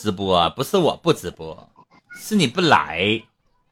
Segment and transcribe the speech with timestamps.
[0.00, 1.68] 直播，不是我不直播，
[2.14, 3.22] 是你不来，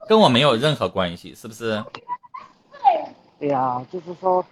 [0.07, 1.83] 跟我没有任何关系，是不是？
[3.39, 4.45] 对呀，就是说，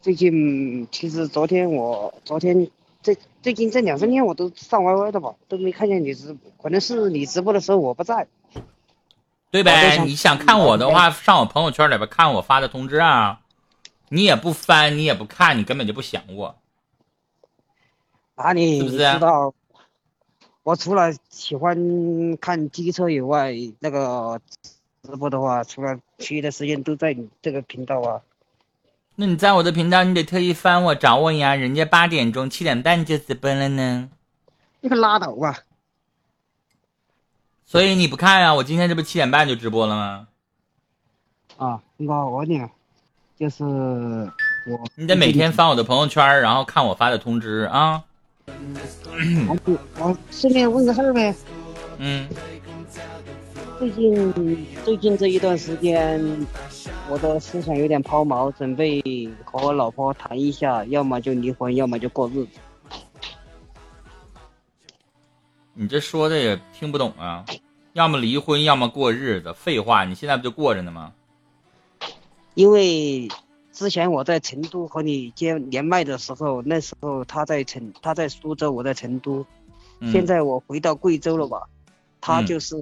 [0.00, 2.70] 最近其实昨天我昨天
[3.02, 8.28] 这最近这两三天我都上 YY 的吧，都没看见你直播，可能是你直播的时候我不在。
[9.50, 13.40] 对呗，你想看我的话，上我朋友圈里边看我发的通知啊。
[14.08, 16.54] 你也不翻，你也不看，你根本就不想我。
[18.36, 19.52] 哪里是不是知道？
[20.66, 24.40] 我除了喜欢看机车以外，那个
[25.04, 28.20] 直播的话，除了其余的时间都在你这个频道啊。
[29.14, 34.10] 那你在我的频道，你得特意翻我找我呀，人家八点钟、七点半就直播了呢。
[34.80, 35.60] 你可拉倒吧！
[37.64, 38.52] 所以你不看呀？
[38.52, 40.26] 我今天这不七点半就直播了吗？
[41.58, 42.68] 啊，那个我呢，
[43.38, 48.02] 就是我，你得每天翻我的朋友圈，然后看我发的通知啊。
[49.48, 49.56] 我
[49.98, 51.34] 我顺便问个事儿呗。
[51.98, 52.28] 嗯，
[53.78, 56.20] 最近最近这一段时间，
[57.08, 59.02] 我的思想有点抛锚，准备
[59.44, 62.50] 和我老婆谈一下，要么就离婚，要么就过日子。
[65.74, 67.44] 你这说的也听不懂啊，
[67.92, 69.52] 要么离婚，要么过日子。
[69.52, 71.12] 废话，你现在不就过着呢吗？
[72.54, 73.28] 因为
[73.76, 79.44] 之前我在成都和你接连麦的时候，那时候他在成他在苏州，我在成都。
[80.00, 81.60] 嗯现在我回到贵州了吧？
[82.22, 82.74] 他嗯就是、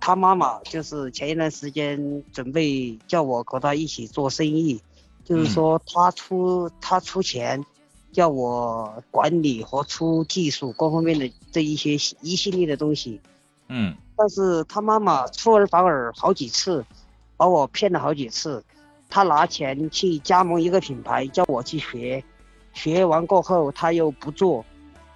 [0.00, 4.80] 他妈妈，就是前一段时间准备叫我和他一起做生意，
[5.24, 7.64] 就是嗯说他出他出钱，
[8.12, 13.20] 叫我管理和出技术各方面的这一些一系列的东西。
[13.68, 16.84] 嗯但是他妈妈出尔反尔好几次，
[17.36, 18.64] 把我骗了好几次。
[19.10, 22.24] 他拿钱去加盟一个品牌，叫我去学，
[22.72, 24.64] 学完过后他又不做，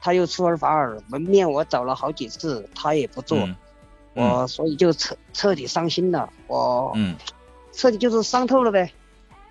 [0.03, 3.57] 他又出尔反尔，门面我找了好几次，他也不做，嗯
[4.15, 7.17] 我所以就彻彻底伤心了，我嗯。
[7.73, 8.93] 彻底就是伤透了呗。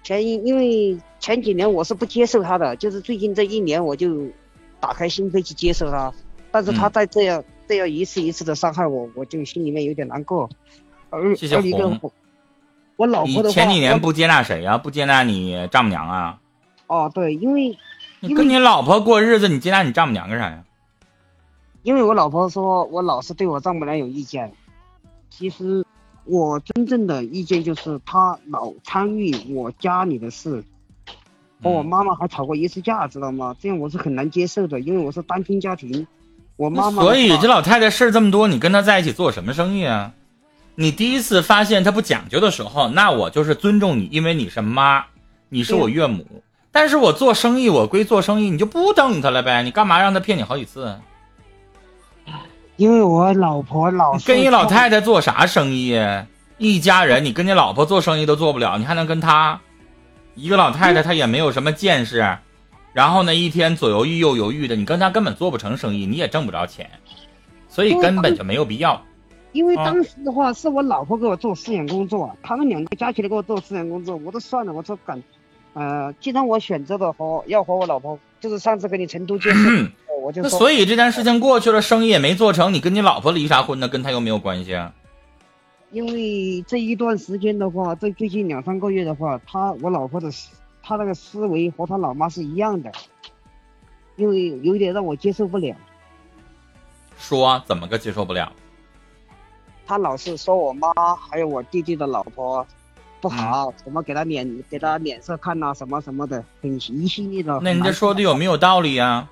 [0.02, 4.27] 前因因为前几年我是不接受他的，就是最近这一年我就
[4.80, 6.14] 打开心扉去接受他，
[6.52, 6.92] 但是他嗯。
[6.92, 10.49] 再这样、这样一次一次的伤害我，我就心里面有点难过。
[11.10, 11.99] 而谢谢而一个
[12.95, 16.39] 我老婆的话，前几年不接纳谁呀、不接纳你丈母娘啊？
[16.87, 17.77] 哦对，因为
[18.20, 20.64] 你跟你老婆过日子，你接纳你丈母娘干啥呀？
[21.81, 24.54] 因为我老婆说我老是对我丈母娘有意见，
[25.30, 25.83] 其实
[26.26, 30.64] 我真正的意见就是她老参与我家里的事，
[31.61, 33.55] 和我嗯妈妈还吵过一次架，知道吗？
[33.60, 36.08] 这样我是很难接受的，因为我是单亲家庭，
[36.55, 40.14] 我妈妈所以这老太太事儿这么多，你跟她在一起做什么生意啊？
[40.76, 45.06] 你第一次发现他不讲究的时候，那我就是尊重你，因为你是妈，
[45.50, 46.26] 你是我岳母。
[46.72, 49.61] 但是我做生意，我归做生意，你就不等他了呗？
[49.61, 51.00] 你干嘛让他骗你好几次？
[52.78, 55.95] 因为我老婆老跟你老太太做啥生意？
[56.58, 59.60] 一家人，你跟你老婆做生意都做不了，你还能跟她？
[60.34, 62.38] 一个老太太她也没有什么见识，
[62.94, 66.90] 然后呢，一天左犹豫右犹豫的，你跟她根本做不成生意，你也挣不着钱，
[67.70, 68.94] 所以根本就没有必要。
[68.94, 69.02] 啊
[69.53, 75.21] 因为当时的话是我老婆给我做思想工作，他们两个加起来给我做思想工作，我都算了，我说敢，
[75.73, 83.87] 呃，既然我选择的和要和我老婆，就是上次跟你成都见面，我就说，那所以这件事情过去了，生意也没做成，你跟你老婆离啥婚呢？
[83.87, 84.93] 跟他又没有关系啊。
[85.92, 90.49] 因为这一段时间的话，这最近两三个月的话，他我老婆的思，
[90.81, 92.92] 她那个思维和她老妈是一样的，
[94.15, 95.75] 因为有一点让我接受不了，
[97.19, 98.52] 说怎么个接受不了？
[99.86, 102.66] 她老是说我妈还有我弟弟的老婆
[103.20, 107.60] 不好，什么给他脸给他脸色看呐、什么什么的，很一系列的。
[107.61, 109.27] 那人家说的有没有道理呀、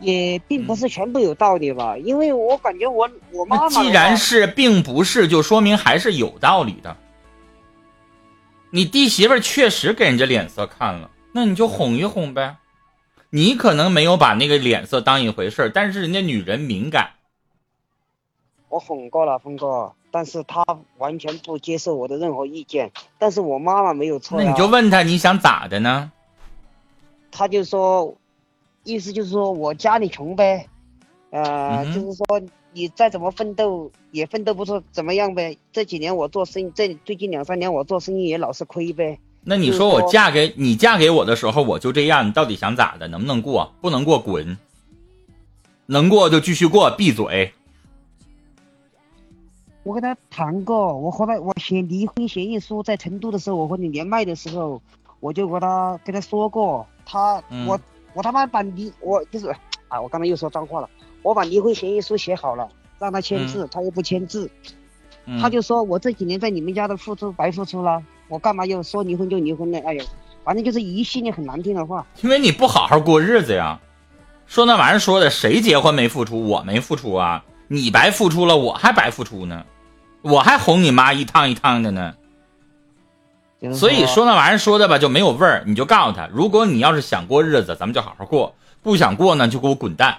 [0.00, 6.96] 也并不是全部有道理吧，因为我感觉我我妈既然是并不是，就说明还是有道理的。
[8.70, 12.56] 你弟媳妇儿确实给人家脸色看了，那你就哄一哄呗。
[13.30, 17.10] 你可能没有把那个脸色当一回事儿，但是人家女人敏感。
[18.74, 20.64] 我哄过了峰哥，但是他
[20.98, 22.90] 完全不接受我的任何意见，
[23.20, 26.10] 但是我妈妈没有错呀，那你就问他你想咋的呢？
[27.30, 28.16] 他就说，
[28.82, 30.66] 意思就是说我家里穷呗，
[31.30, 32.42] 呃，嗯就是说
[32.72, 35.56] 你再怎么奋斗也奋斗不出怎么样呗。
[35.72, 39.20] 这几年我做生意，这最近两三年我做生意也老是亏呗。
[39.44, 43.06] 那你说我嫁给你嫁给我的时候我就这样，你到底想咋的？
[43.06, 43.72] 能不能过？
[43.80, 44.58] 不能过滚。
[45.86, 47.52] 能过就继续过，闭嘴。
[49.84, 54.80] 我跟他谈过，我和他我写离婚协议书，在成都的时候，我和你连麦的时候，
[55.20, 57.78] 我就和他跟他说过，他、嗯我
[58.14, 59.54] 我他妈把离我就是，
[59.88, 60.88] 啊，我刚才又说脏话了。
[61.22, 64.50] 我把离婚协议书写好了，让他签字，他又不签字，
[65.26, 69.78] 嗯他就说我这几年在你们家的付出白付出了，我干嘛要说离婚就离婚呢？
[69.84, 70.04] 哎呦，
[70.44, 72.06] 反正就是一系列很难听的话。
[72.22, 73.78] 因为你不好好过日子呀。
[74.46, 76.46] 说那玩意儿说的，谁结婚没付出？
[76.46, 79.64] 我没付出啊，你白付出了，我还白付出呢，
[80.24, 82.14] 我还哄你妈一趟一趟的呢。
[83.74, 90.18] 所以说那玩意儿说的吧就没有味儿，你就告诉他，如果你要是想过日子，咱们就好好过；不想过呢，就给我滚蛋。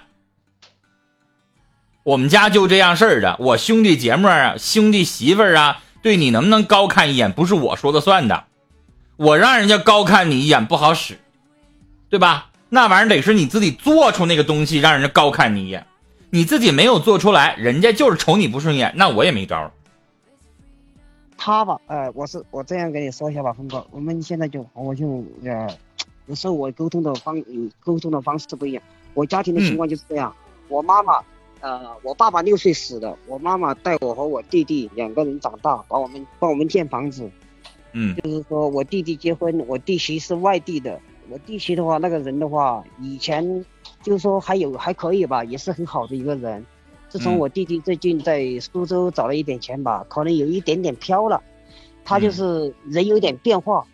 [2.02, 8.44] 我们家就这样事儿的，我兄弟姐妹啊、兄弟媳妇儿啊，对你能不能高看一眼，不是我说了算的，
[9.16, 11.18] 我让人家高看你一眼不好使，
[12.08, 12.50] 对吧？
[12.68, 15.86] 那玩意儿得是你自己做出那个东西，让人家高看你一眼，
[16.30, 19.70] 你自己没有做出来，人家就是瞅你不顺眼，那我也没招儿。
[21.36, 25.68] 他吧，呃，我是我这样跟你说一下吧，峰哥，我们现在就我就呃，
[26.26, 28.82] 有时候我沟通的方嗯沟通的方式不一样。
[29.14, 30.34] 我家庭的情况就是这样，
[30.68, 31.22] 我妈妈，
[31.60, 37.30] 呃，我爸爸六岁死的，我妈妈带我和我弟弟两个人长大，把我们帮我们建房子。
[37.92, 41.00] 嗯就是说我弟弟结婚，我弟媳是外地的，
[41.30, 43.64] 我弟媳的话，那个人的话，以前
[44.02, 46.64] 就是说还有还可以吧，也是很好的一个人。
[47.08, 51.42] 自从嗯我弟弟最近在苏州找了一点钱吧，可能有一点点飘了，
[52.04, 53.86] 他就是人有点变化。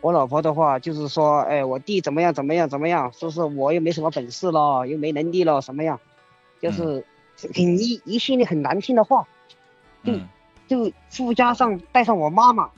[0.00, 6.00] 我老婆的话就是说，哎，我弟怎么样怎么样怎么样，说是我又没什么本事了，又没能力了，什么样，
[6.60, 7.04] 就是
[7.54, 9.28] 很一一系列很难听的话。
[10.02, 10.14] 就
[10.66, 12.70] 就附加上带上我妈妈，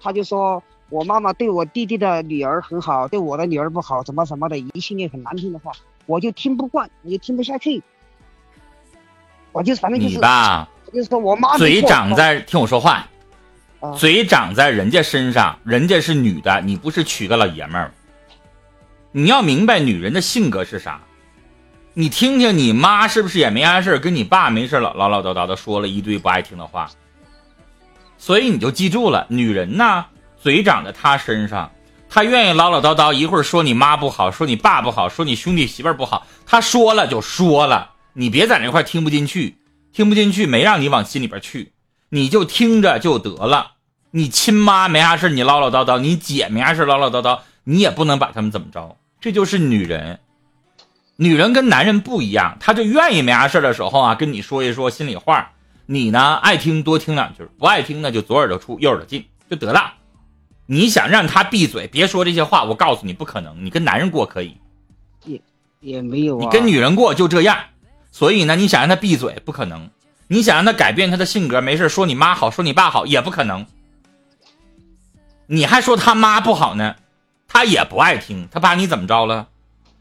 [0.00, 0.60] 他就说
[0.90, 5.70] 我妈妈对我弟弟的女儿很好，对我的女儿不好，什么什么的一系列很难听的话，
[6.06, 7.80] 我就听不惯，我就听不下去。
[9.56, 13.06] 我就反正就你是，吧，就是说我妈没嘴长在听我说话，
[13.80, 17.90] 啊嘴长在人家身上，人家是女的，你不是娶个老爷们儿。
[19.12, 21.00] 你要明白女人的性格是啥。
[21.94, 26.90] 你听听你妈是不是也没啥事儿跟你爸没事儿老唠唠叨叨的说了一堆不爱听的话。
[28.18, 30.04] 所以你就记住了，女人呢，
[30.38, 31.70] 嘴长在她身上，
[32.10, 39.58] 她愿意唠唠叨叨，一会儿说你妈不好，说你爸不好，说你兄弟媳妇儿不好，她说了就说了，你别在那块听不进去，
[39.92, 41.72] 听不进去没让你往心里边去，
[42.08, 43.72] 你就听着就得了。
[44.12, 50.18] 你亲妈没啥事你唠唠叨叨，你姐没啥事唠唠叨叨，你也不能把他们怎么着，这就是女人。
[51.16, 55.52] 女人跟男人不一样，她就愿意没啥事的时候啊，跟你说一说心里话。
[55.84, 59.92] 你呢，爱听多听两句，不爱听呢就左耳朵出右耳朵进就得了。
[60.64, 63.62] 你想让她闭嘴，别说这些话，我告诉你不可能。
[63.62, 64.56] 你跟男人过可以，
[65.80, 66.40] 也没有啊。
[66.40, 67.58] 你跟女人过就这样。
[68.16, 69.90] 所以呢，你想让他闭嘴不可能，
[70.26, 73.66] 你想让他改变他的性格，没事说你妈好，说你爸好也不可能。
[75.48, 76.96] 你还说他妈不好呢，
[77.46, 79.48] 他也不爱听，他把你怎么着了？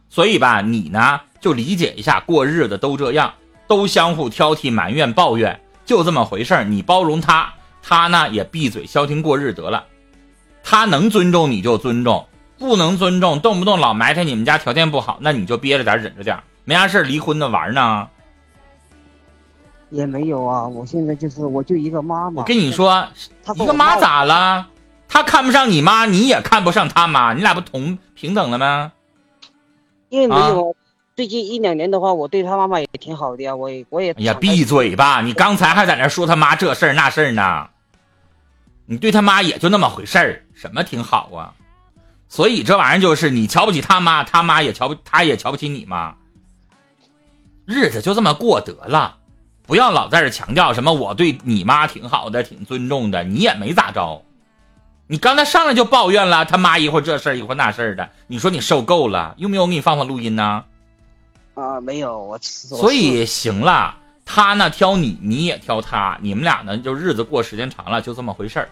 [0.08, 3.34] 所以吧，你呢就理解一下，过日子都这样，
[3.68, 6.64] 都相互挑剔、埋怨、抱怨，就这么回事儿。
[6.64, 7.54] 你包容他，
[7.84, 9.84] 他呢也闭嘴消停过日得了。
[10.64, 18.08] 他能尊重你就尊重，不能尊重，动不动老埋汰你们家条件不好，那你就憋着点忍着点，没啥事儿离婚的玩呢。
[19.92, 22.42] 也没有啊，我现在就是我就一个妈妈。
[22.42, 23.08] 我跟你，说，
[23.44, 24.68] 他一个妈咋了？
[25.08, 28.92] 他看不上你妈，你也看不上他妈，你俩不同平等了吗？
[30.10, 30.76] 因为没啊有啊。
[31.16, 34.12] 最近一两年的话，我对他妈妈也挺好的呀，我也我也。
[34.14, 34.66] 哎呀，闭！
[34.66, 35.22] 嘴吧！
[35.22, 37.69] 你刚才还在那说他妈这事儿那事儿呢，
[38.86, 41.54] 你对他妈也就那么回事儿，什么挺好啊？
[42.28, 46.16] 所以这玩意儿就是你瞧不起他妈，他妈也瞧不，他也瞧不起你妈。
[47.66, 49.18] 日子就这么过得了，
[49.64, 54.24] 不要老在这强调什么我对你妈挺好的，挺尊重的，你也没咋着。
[55.07, 60.64] 你刚才上来就抱怨了，他妈一会儿这事儿一会儿那事儿的，你说你受够了，用不用我给你放放录音呢？
[61.54, 62.34] 啊，没有我。
[62.34, 63.95] 我所以行了，
[64.26, 68.69] 他呢挑你，你也挑他，你们俩呢就日子过时间长了，就这么回事儿，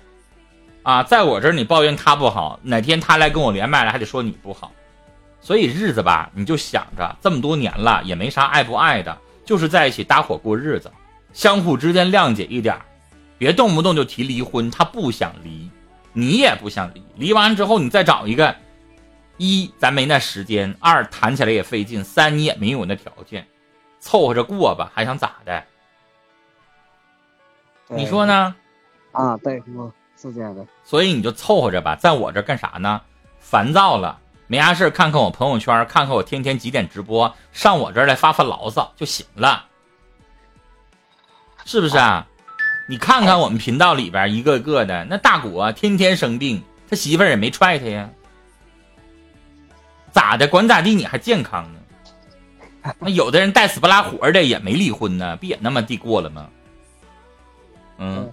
[0.82, 4.72] 啊，在我这儿你抱怨他不好，哪天他来跟我连麦了，还得说你不好，
[5.44, 10.90] 所以日子吧，你就想着这么多年了，也没啥爱不爱的，就是在一起搭伙过日子，
[11.34, 12.82] 相互之间谅解一点儿，
[13.38, 15.70] 别动不动就提离婚，他不想离，
[16.14, 18.56] 你也不想离，离完之后你再找一个。
[19.38, 23.46] 一，咱没那时间；二，谈起来也费劲；三，你也没有那条件，
[24.00, 25.64] 凑合着过吧，还想咋的？
[27.90, 28.26] 你说？
[28.26, 28.56] 呢？
[29.12, 30.66] 啊，对，我是这样的。
[30.84, 33.02] 所以你就凑合着吧，在我这干啥呢？
[33.40, 39.66] 烦躁了，没啥事看看我朋友圈，看看我天天几点直播，上我这儿来发发牢骚就行了，
[41.66, 42.28] 是不是啊？
[42.90, 48.10] 你看看我们频道里边一个个的，那大果天天生病，他媳妇儿也没踹他呀，
[50.12, 50.48] 咋的？
[50.48, 51.80] 管咋地，你还健康呢？
[53.00, 56.50] 那有的人带死不拉活的也没离婚呢，不也那么地过了吗？
[57.98, 58.30] 嗯，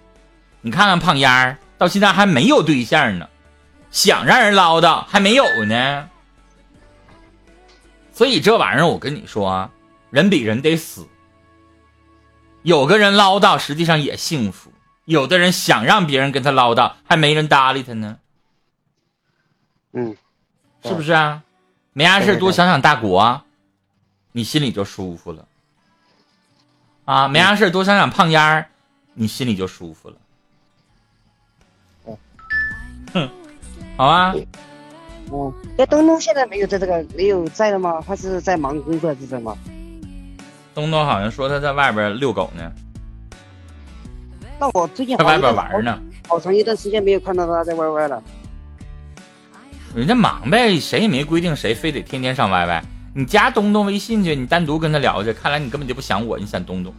[0.61, 3.29] 你看看胖丫儿，到现在还没有对象呢，
[3.90, 6.09] 想让人唠叨还没有呢。
[8.12, 9.70] 所以这玩意儿，我跟你说，
[10.11, 11.09] 人比人得死。
[12.62, 14.70] 有个人唠叨，实际上也幸福；
[15.06, 18.18] 有的人想让别人跟他唠叨，还没人搭理他呢。
[19.92, 20.16] 嗯，
[20.85, 21.42] 是不是啊？
[21.92, 23.42] 没啥事多想想大国，
[24.32, 25.49] 你心里就舒服了。
[27.06, 28.68] 啊，没啥事多想想胖丫儿，
[29.14, 30.16] 你心里就舒服了。
[33.12, 33.28] 哼，
[34.00, 34.35] 好啊。
[35.28, 38.02] 哦，那东东现在没有在这个没有在了吗？
[38.07, 39.54] 他是在忙工作还是什么？
[40.75, 42.73] 东东好像说他在外边遛狗呢。
[44.59, 46.00] 那我最近在外边玩呢。
[46.26, 48.23] 好长一段时间没有看到他在 YY 了。
[49.95, 52.83] 人家忙呗，谁也没规定谁非得天天上 YY。
[53.14, 55.30] 你加东东微信去，你单独跟他聊去。
[55.30, 56.95] 看来你根本就不想我，你想东东。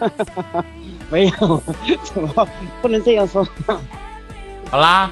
[1.12, 1.62] 没有，
[2.02, 2.48] 怎么
[2.80, 3.46] 不能这样说？
[4.70, 5.10] 好啦，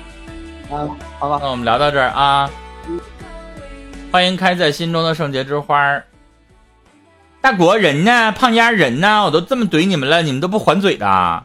[0.71, 2.49] 好吧，那我们聊到这儿啊。
[4.12, 6.05] 欢迎开在心中的圣洁之花儿。
[7.41, 8.31] 大国人呢？
[8.31, 9.25] 胖丫人呢？
[9.25, 11.43] 我都这么怼你们了，你们都不还嘴的？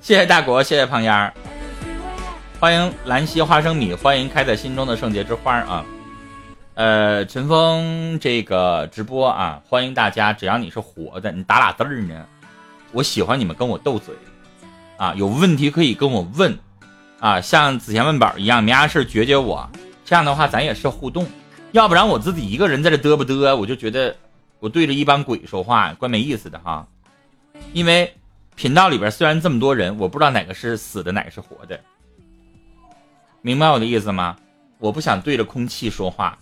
[0.00, 1.32] 谢谢大国，谢谢胖丫。
[2.60, 5.84] 欢迎兰溪花生米，欢迎开在心中的圣洁之花啊！
[6.74, 12.26] 呃，陈峰这个直播啊，欢迎大家，只要你是活的，你打俩字儿呢，
[12.92, 14.14] 我喜欢你们跟我斗嘴
[14.98, 16.58] 啊，有问题可以跟我问
[17.24, 19.66] 啊，像子贤问宝一样，没啥事绝绝我，
[20.04, 21.26] 这样的话咱也是互动，
[21.72, 24.14] 要不然我自己一个人在这嘚不嘚，我就觉得
[24.60, 26.86] 我对着一帮鬼说话怪没意思的哈，
[27.72, 28.14] 因为
[28.56, 31.80] 频道里边虽然这么多人，我不知道哪个是死的，哪个是活的。
[33.40, 34.36] 明白我的意思吗？
[34.78, 36.36] 我不想对着空气说话，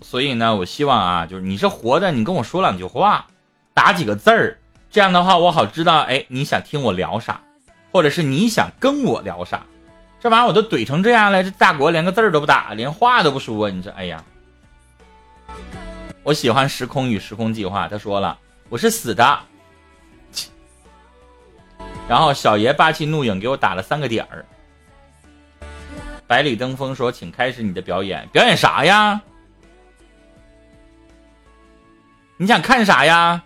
[0.00, 3.26] 所以呢，我希望啊，就是你是活的，你跟我说两句话，
[3.74, 4.58] 打几个字儿，
[4.92, 7.40] 这样的话我好知道，哎，你想听我聊啥，
[7.90, 9.66] 或者是你想跟我聊啥。
[10.20, 14.22] 这玩意儿我都怼成这样了，这大国连个字儿都不打，连话都不说，你这，哎呀，
[16.22, 17.88] 我喜欢时空与时空计划。
[17.88, 19.40] 他说了，我是死的。
[22.06, 24.44] 然后小爷霸气怒影给我打了三个点儿。
[26.26, 29.22] 百里登峰说：“请开始你的表演，表演啥呀？
[32.36, 33.42] 你想看啥呀？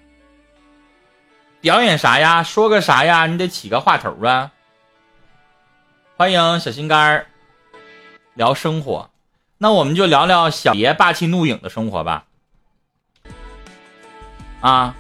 [1.61, 2.43] 表演啥呀？
[2.43, 3.27] 说个啥呀？
[3.27, 4.51] 你得起个话头啊！
[6.17, 7.27] 欢迎小心肝儿，
[8.35, 9.11] 聊生活，
[9.59, 12.27] 那我们就聊聊小爷霸气怒影的生活吧。
[14.61, 14.95] 啊，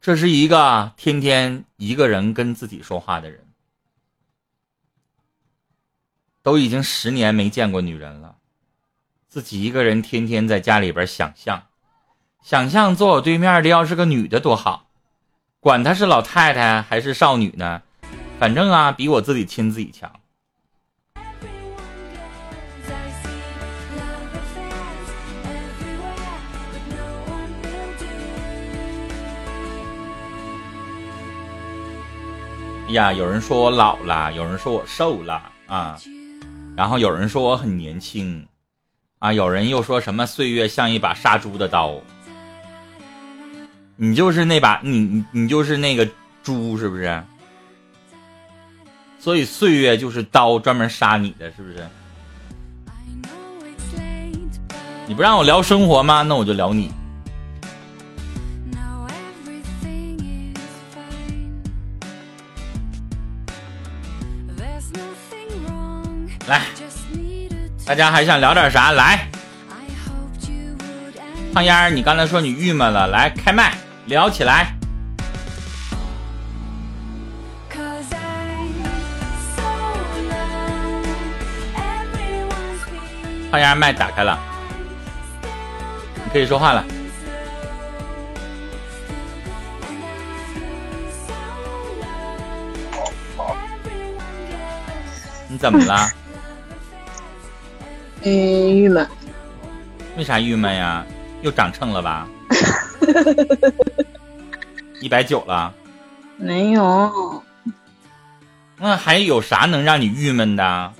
[0.00, 3.46] 这是一个天天一个人跟自己说话的人。”
[6.42, 8.38] 都已经十年没见过女人了，
[9.28, 11.68] 自己一个人天天在家里边想象，
[12.42, 14.88] 想象坐我对面的要是个女的多好，
[15.60, 17.82] 管她是老太太还是少女呢，
[18.38, 20.08] 反正啊比我自己亲自己强。
[32.90, 35.98] 呀，有人说我老了，有人说我瘦了啊。
[36.76, 38.46] 然后有人说我很年轻，
[39.18, 42.00] 啊，有人又说什么岁月像一把杀猪的刀，
[43.96, 46.08] 你就是那把你你你就是那个
[46.42, 47.20] 猪是不是？
[49.28, 51.86] 所以岁月就是刀，专门杀你的，是不是？
[55.06, 56.22] 你不让我聊生活吗？
[56.22, 56.90] 那我就聊你。
[66.46, 66.62] 来，
[67.84, 68.92] 大家还想聊点啥？
[68.92, 69.28] 来，
[71.52, 74.77] 胖丫儿，你刚才说你郁闷了，来开麦聊起来。
[83.50, 84.38] 胖丫麦打开了，
[86.24, 86.84] 你可以说话了。
[95.50, 96.10] 你怎么了？
[98.22, 98.30] 嗯，
[98.76, 99.08] 郁闷。
[100.18, 101.04] 为啥郁闷呀？
[101.40, 102.28] 又长秤了吧？
[105.00, 105.72] 一百九了？
[106.36, 107.42] 没有。
[108.76, 110.92] 那还有啥能让你郁闷的？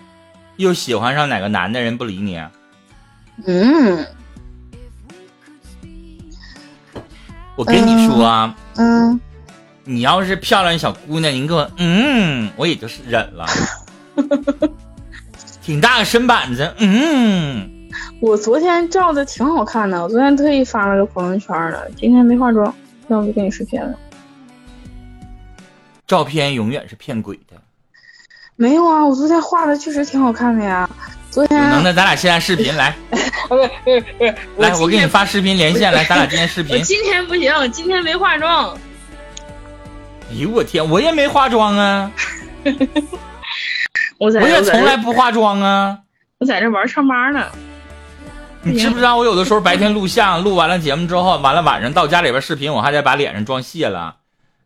[0.59, 2.39] 又喜欢上哪个男的人不理你？
[3.47, 4.07] 嗯。
[7.57, 9.21] 我跟你说啊，嗯，
[9.83, 13.47] 你要是漂亮小姑娘，你给我，嗯，我也就是忍了。
[15.61, 17.69] 挺大个身板子，嗯，
[18.21, 22.73] 我昨天照的挺好看的，我昨天特意发了个朋友圈的，今天没化妆，
[23.09, 23.93] 那我就跟你视频了。
[26.07, 27.48] 照片永远是骗鬼的。
[28.61, 30.91] 没有啊，我昨天画的确实挺好看的呀。
[31.31, 32.93] 昨天能，那咱俩现在视频来，
[34.59, 36.83] 来，我给你发视频连线来， 咱俩今天视我频。
[36.83, 38.77] 今天不行，今天没化妆。
[40.29, 42.11] 哎呦我天，我也没化妆啊，
[44.19, 45.97] 我我也从来不化妆啊。
[46.41, 47.47] 我在这玩上班呢。
[48.63, 54.17] 你知不知道我有的时候白天录像，录完了节目之后，完了晚上到家里边视频，我还得把脸上妆卸了，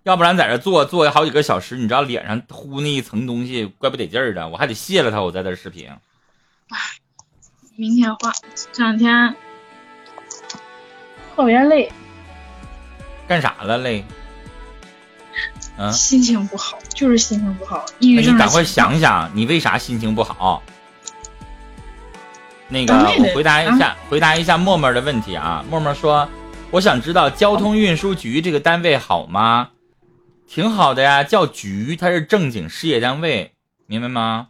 [0.05, 5.89] 要不然在这坐坐好几个小时，你知道脸上糊那一层东西怪不得劲儿的，我还得卸了它，我在这视频。
[7.77, 8.33] 明天画，
[8.73, 9.35] 这两天
[11.35, 11.91] 特别累，
[13.29, 14.05] 干啥了累？
[15.79, 18.31] 嗯，心情不好，就是心情不好，抑郁症。
[18.31, 20.63] 哎你赶快想想，你为啥心情不好？
[22.69, 25.65] 那个，我回答一下，回答一下默默的问题啊。
[25.71, 26.29] 默默说，
[26.71, 29.71] 我想知道交通运输局这个单位好吗？
[30.55, 33.55] 挺好的呀，叫局，它是正经事业单位，
[33.87, 34.49] 明白吗？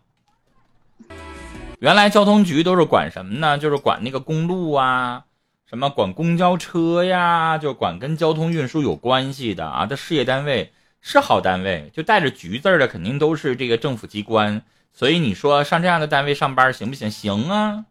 [1.78, 3.56] 原来交通局都是管什么呢？
[3.56, 5.26] 就是管那个公路啊，
[5.64, 9.86] 什么管公交车呀，就管跟交通运输有关系的啊。
[9.86, 14.62] 它事业单位是好单位，就带着“局”字的肯定都是这个政府机关。
[14.92, 17.08] 所以你说上这样的单位上班行不行？
[17.08, 17.84] 行啊，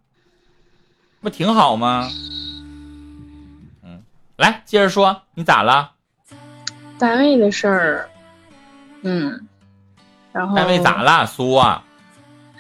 [1.22, 2.10] 不挺好吗？
[3.84, 4.04] 嗯，
[4.36, 5.94] 来接着说，你咋了？
[7.02, 8.10] 单位的事儿，
[9.02, 9.48] 嗯，
[10.32, 11.26] 然后单位咋了？
[11.26, 11.84] 说啊，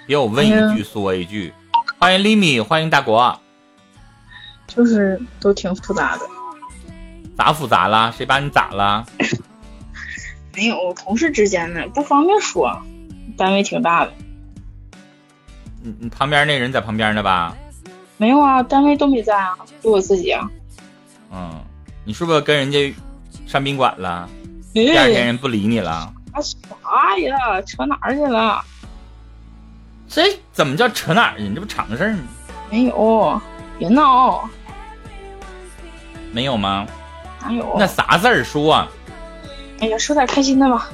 [0.07, 1.53] 别我问一哎句说一句。
[1.99, 3.39] 欢迎李米，欢迎大国，
[4.65, 6.25] 就是都挺复杂的。
[7.37, 8.11] 咋复杂了？
[8.17, 9.05] 谁把你咋了？
[10.55, 12.75] 没有同事之间的不方便说，
[13.37, 14.11] 单位挺大的。
[15.83, 17.55] 你你旁边那人在旁边呢吧？
[18.17, 20.49] 没有啊，单位都没在啊，就我自己啊。
[21.31, 21.63] 嗯，
[22.03, 22.91] 你是不是跟人家
[23.51, 24.29] 上宾馆了？
[24.73, 25.91] 第二天哎，人不理你了？
[26.31, 27.61] 啊啥呀？
[27.63, 28.63] 扯哪儿去了？
[30.07, 31.43] 这怎么叫扯哪儿去？
[31.43, 32.19] 你这不常事儿吗？
[32.69, 33.41] 没有，
[33.77, 34.49] 别闹，
[36.31, 36.87] 没有吗？
[37.41, 37.75] 哪有？
[37.77, 38.87] 那啥字儿说啊？
[39.81, 40.89] 哎呀，说点开心的吧。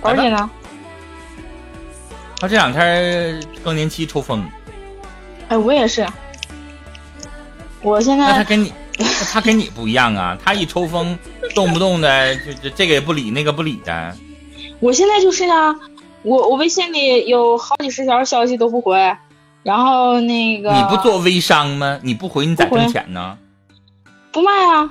[0.00, 0.48] 宝儿姐呢？
[2.38, 4.48] 她这两天更年期抽风，
[5.48, 6.06] 哎，我也是。
[7.80, 10.38] 我现在那他跟你，那他跟你不一样啊！
[10.44, 11.18] 他一抽风，
[11.54, 14.16] 动不动的就就这个也不理，那个不理的。
[14.80, 15.74] 我现在就是啊，
[16.22, 19.16] 我我微信里有好几十条消息都不回，
[19.62, 21.98] 然后那个你不做微商吗？
[22.02, 23.38] 你不回你咋挣钱呢？
[24.32, 24.90] 不卖啊？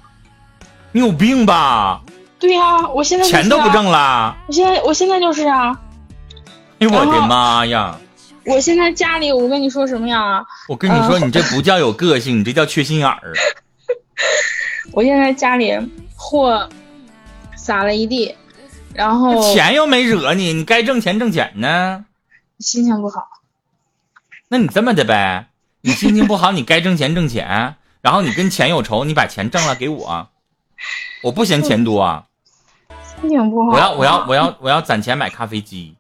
[0.92, 2.02] 你有病吧？
[2.40, 4.36] 对呀、我现在、啊、钱都不挣了！
[4.48, 5.80] 我现在我现在就是啊，
[6.80, 7.98] 哎呦我的妈呀！
[8.46, 10.44] 我现在家里我跟你说什么呀？
[10.68, 13.34] 我跟你说， 你这不叫有个性，你这叫缺心眼儿。
[14.92, 15.72] 我现在家里
[16.22, 16.70] 货
[17.58, 18.38] 撒了一地，
[18.94, 22.06] 然后钱又没惹你，你该挣钱挣钱呢。
[22.60, 23.28] 心情不好。
[24.48, 25.48] 那你这么的呗，
[25.82, 30.30] 你心情不好，你该挣钱挣钱，然后你跟钱有仇，你把钱挣了给我，
[31.24, 32.28] 我不嫌钱多啊。
[33.20, 33.72] 心情不好。
[33.72, 35.96] 我要我要我要我要攒钱买咖啡机。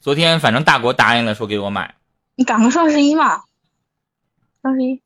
[0.00, 1.96] 昨天反正大国答应了，说给我买。
[2.36, 3.42] 你赶个双十一嘛？
[4.62, 5.02] 双十一。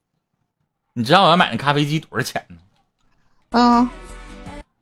[0.93, 2.57] 你知道我要买那咖啡机多少钱吗？
[3.59, 3.89] 嗯，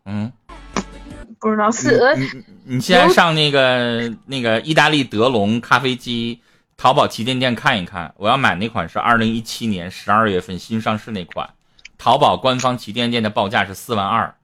[0.04, 0.32] 嗯，
[1.38, 6.40] 不知道是呃你你你现在上那个那个意大利德龙咖啡机
[6.76, 11.48] 淘宝旗舰店看一看，我要买那款是二零一七年十二月份新上市那款，
[11.98, 14.34] 淘宝官方旗舰店的报价是四万二。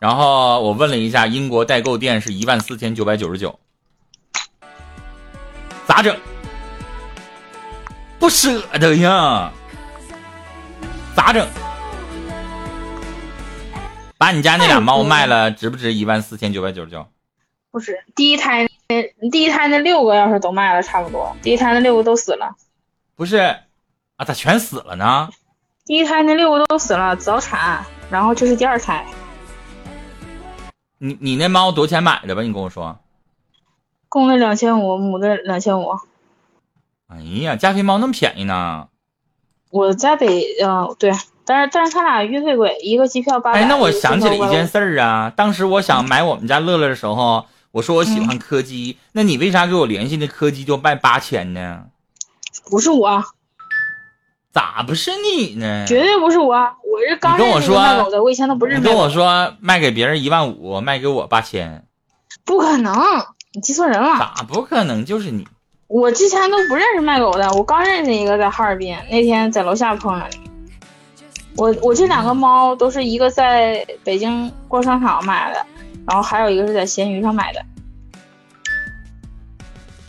[0.00, 3.56] 然后我问了一下，英国代购店是一万四千九百九十九，
[5.86, 6.14] 咋整？
[8.18, 9.52] 不舍得呀，
[11.16, 11.48] 咋整？
[14.18, 17.06] 把你家那俩猫卖了，值不值一万四千九百九十九？
[17.70, 22.54] 不值第一胎那第一胎那六个要是都卖了差不多，第一胎那六个都死了，
[23.14, 23.38] 不是
[24.16, 25.30] 啊，咋全死了呢？
[25.86, 29.06] 第一胎那六个都死了，早产，然后这是第二胎，
[30.98, 32.42] 你你那猫多少钱买的吧？
[32.42, 32.98] 你跟我说。
[34.10, 35.98] 公的两千五，母的两千五。
[37.08, 38.88] 哎呀，加菲猫那么便宜呢？
[39.76, 41.12] 我在北，嗯、对，
[41.44, 43.60] 但是但是他俩运费贵，一个机票八百。
[43.60, 51.84] 哎，那我想起了一件事，儿啊，当时我想买我们家乐乐的时候，我说我喜欢柯基，那你为啥给我联系那柯基就卖八千呢？
[52.70, 53.22] 不是我，
[54.50, 55.84] 咋不是你呢？
[55.86, 58.80] 绝对不是我，我是刚认识你跟我说卖狗的，我以前都不认识。
[58.80, 61.84] 你跟我，说卖给别人一万五，卖给我八千，
[62.46, 62.96] 不可能，
[63.52, 64.18] 你记错人了。
[64.18, 65.04] 咋不可能？
[65.04, 65.46] 就是你，
[65.88, 70.36] 我之前都不认识卖狗的，我刚认识一个在哈尔滨，那天在楼下碰上的。
[71.56, 75.64] 我我这两个猫都是一个在北京逛商场买的，
[76.06, 77.64] 然后还有一个是在闲鱼上买的。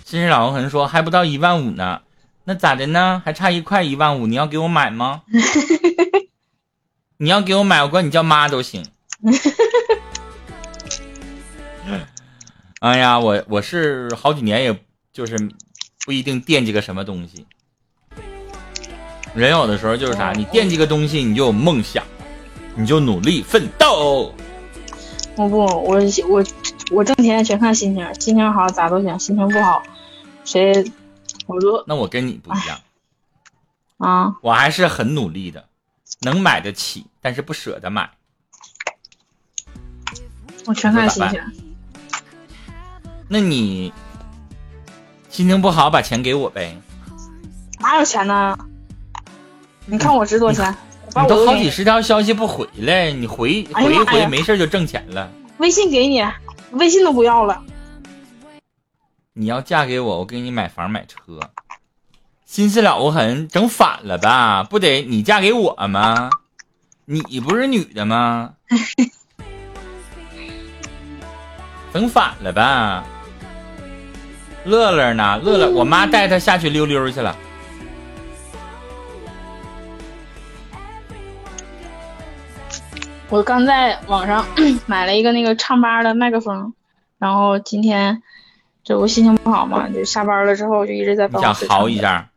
[0.03, 2.01] 新时老公可能说还不到一万五呢，
[2.43, 3.21] 那咋的呢？
[3.23, 5.21] 还差一块一万五，你要给我买吗？
[7.17, 8.85] 你要给我买，我管你叫妈都行。
[12.79, 14.79] 哎呀，我我是好几年，也
[15.13, 15.35] 就是
[16.08, 17.46] 不一定惦记个什么东西。
[19.36, 22.02] 人有的时候就是啥，你惦记个东西，你就有梦想，
[22.78, 24.34] 你就努力奋斗。
[25.36, 26.46] 我不，我我
[26.91, 29.84] 我挣钱全看心情，心情好咋都行，心情不好，
[30.46, 30.89] 谁
[31.46, 32.80] 我都那我跟你不一样，
[33.98, 35.67] 啊，我还是很努力的，
[36.22, 38.10] 能买得起，但是不舍得买。
[40.67, 41.41] 我全看心情。
[43.28, 43.91] 那你
[45.38, 46.76] 心情不好，把钱给我呗。
[47.80, 48.58] 哪有钱呢？
[49.86, 50.76] 你看我值多少钱？
[51.15, 55.30] 你都好几十条消息不回来，你回回一回没事就挣钱了。
[55.60, 56.26] 微信给你，
[56.71, 57.62] 微信都不要了。
[59.34, 61.39] 你要嫁给我，我给你买房买车。
[62.47, 64.63] 心思了无痕，整反了吧？
[64.63, 66.32] 不得你嫁给我吗？
[67.06, 68.56] 你不是女的吗？
[71.93, 73.06] 整反了吧？
[74.67, 75.39] 乐乐呢？
[75.43, 77.36] 乐乐，我妈带他下去溜溜去了。
[83.30, 84.45] 我刚在网上
[84.86, 86.73] 买了一个那个唱吧的麦克风，
[87.17, 88.21] 然后今天
[88.84, 91.65] 这我心情不好嘛，就下班了之后就一直在办公室。
[91.65, 92.30] 想嚎一下？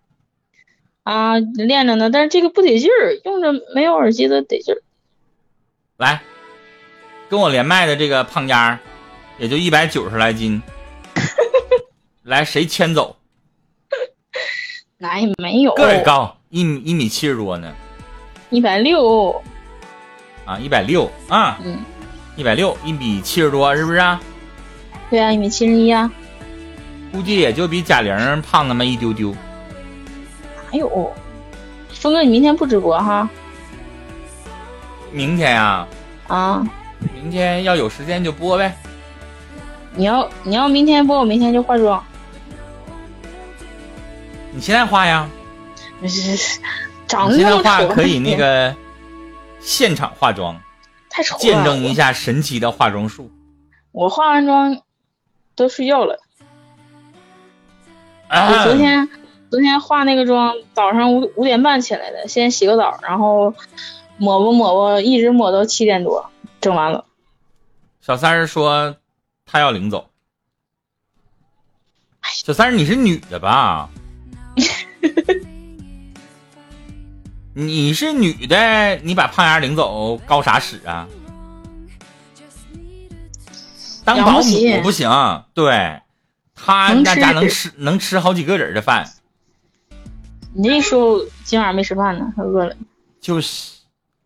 [1.02, 4.82] 啊，练着呢，但是这个不得劲儿，用着没有耳机的得劲儿。
[5.96, 6.20] 来，
[7.28, 8.78] 跟我连麦的这个胖丫，
[9.38, 10.62] 也就一百九十来斤。
[12.30, 13.16] 来，谁牵走？
[14.98, 15.74] 哪也没有。
[15.74, 17.72] 个儿高，一米一米七十多呢。
[18.50, 19.34] 一百六。
[20.44, 21.80] 啊，一百六啊，嗯，
[22.36, 24.20] 一百六，一米七十多，是不是啊？
[25.10, 26.08] 对啊，一米七十一啊。
[27.10, 29.34] 估计也就比贾玲胖那么一丢丢。
[30.70, 31.12] 哪有？
[31.92, 33.28] 峰哥，你明天不直播哈？
[35.10, 35.84] 明天呀？
[36.28, 36.64] 啊。
[37.12, 38.72] 明天要有时间就播呗。
[39.96, 42.00] 你要你要明天播，我明天就化妆。
[44.52, 45.28] 你现在化呀？
[46.02, 46.60] 是是，
[47.06, 48.74] 长得现在化可以那个。
[49.62, 50.58] 现场化妆，
[51.10, 51.40] 太丑了！
[51.42, 53.30] 见证一下神奇的化妆术。
[53.92, 54.80] 我化完妆
[55.54, 56.18] 都睡觉了。
[58.30, 59.06] 我昨天
[59.50, 63.54] 昨天化那个妆，早上五五点半起来的，先洗个澡，然后
[64.16, 67.04] 抹吧抹吧，一直抹到七点多，整完了。
[68.00, 68.96] 小三儿说
[69.44, 70.08] 他要领走。
[72.22, 73.90] 小三儿，你是女的吧？
[77.52, 81.08] 你是女的，你把胖丫领走，高啥使啊？
[84.04, 85.10] 当保姆不行，
[85.52, 86.00] 对，
[86.54, 89.08] 他那家能吃能吃好几个人的饭。
[90.52, 92.74] 你那时候今晚没吃饭呢，他饿了。
[93.20, 93.72] 就是，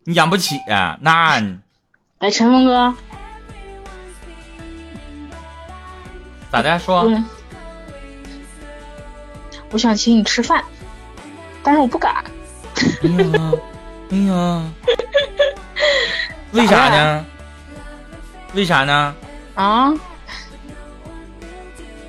[0.05, 0.97] 你养不起啊？
[1.01, 1.41] 那，
[2.19, 2.95] 哎，陈峰哥，
[6.51, 6.79] 咋的？
[6.79, 7.11] 说，
[9.71, 10.63] 我想请你吃饭，
[11.61, 12.23] 但是我不敢。
[12.75, 13.51] 哎呀，
[14.11, 14.63] 哎呀，
[16.51, 17.25] 为啥呢？
[18.53, 19.15] 为啥呢？
[19.55, 19.93] 啊！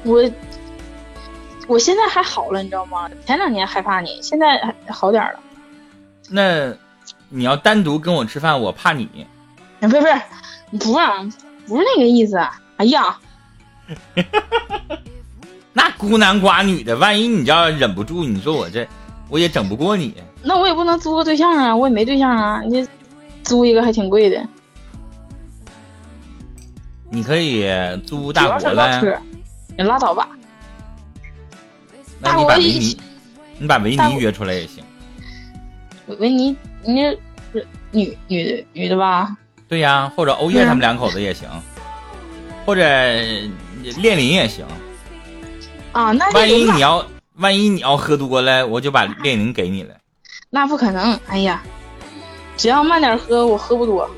[0.04, 0.30] 我
[1.66, 3.08] 我现在还好了，你知道吗？
[3.26, 5.40] 前两年害怕你，现在好点了。
[6.28, 6.72] 那
[7.28, 9.26] 你要单独跟我吃饭，我怕你。
[9.80, 10.14] 不是不是，
[10.70, 11.06] 不是
[11.66, 12.36] 不是那个意思。
[12.76, 13.18] 哎呀，
[15.72, 18.86] 那孤男寡女的，万一你要忍不住，你说我这
[19.28, 20.14] 我也整不过你。
[20.46, 22.86] 那我也不能租个对象啊，我也没对象啊，你
[23.42, 24.46] 租一个还挺贵的。
[27.10, 27.68] 你可以
[28.06, 29.20] 租大国呗。
[29.76, 30.28] 你拉倒吧。
[32.20, 32.96] 那你把维尼，
[33.58, 34.84] 你把维尼约出来也行。
[36.18, 37.02] 维尼，你
[37.90, 39.36] 女女的女的吧？
[39.66, 41.48] 对呀，或者欧叶他们两口子也行，
[42.64, 42.82] 或者
[43.98, 44.64] 列林也行。
[45.90, 47.04] 啊，那万一你要
[47.34, 49.94] 万一你要喝多了，我就把列宁给你了。
[50.48, 51.18] 那不可能！
[51.28, 51.62] 哎呀，
[52.56, 54.08] 只要慢点喝，我喝不多。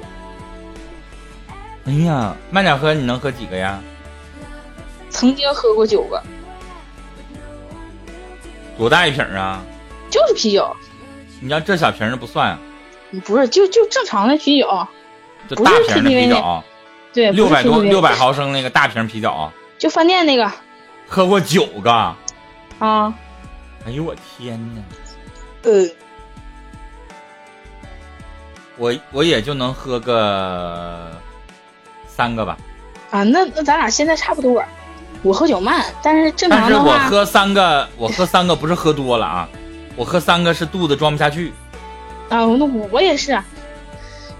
[1.86, 3.80] 哎呀，慢点喝，你能喝几个呀？
[5.08, 6.22] 曾经喝过九个。
[8.76, 9.62] 多大一瓶啊？
[10.10, 10.76] 就是啤酒。
[11.40, 12.56] 你要这小瓶的不算。
[13.24, 14.86] 不是，就就正常的啤酒。
[15.48, 16.62] 就大瓶的啤酒。
[17.12, 19.50] 对，六百多六百毫升那个大瓶啤酒。
[19.78, 20.48] 就饭店那个。
[21.08, 21.90] 喝过九个。
[22.78, 23.12] 啊，
[23.86, 24.82] 哎呦我天哪！
[25.62, 25.88] 呃，
[28.78, 31.10] 我我也就能喝个
[32.06, 32.56] 三个吧，
[33.10, 34.64] 啊，那那咱俩现在差不多。
[35.22, 39.48] 我喝酒慢，但是正常的话，我喝三个，我喝三个不是喝多了啊，
[39.96, 41.52] 我喝三个是肚子装不下去。
[42.28, 43.44] 啊，那我我也是啊，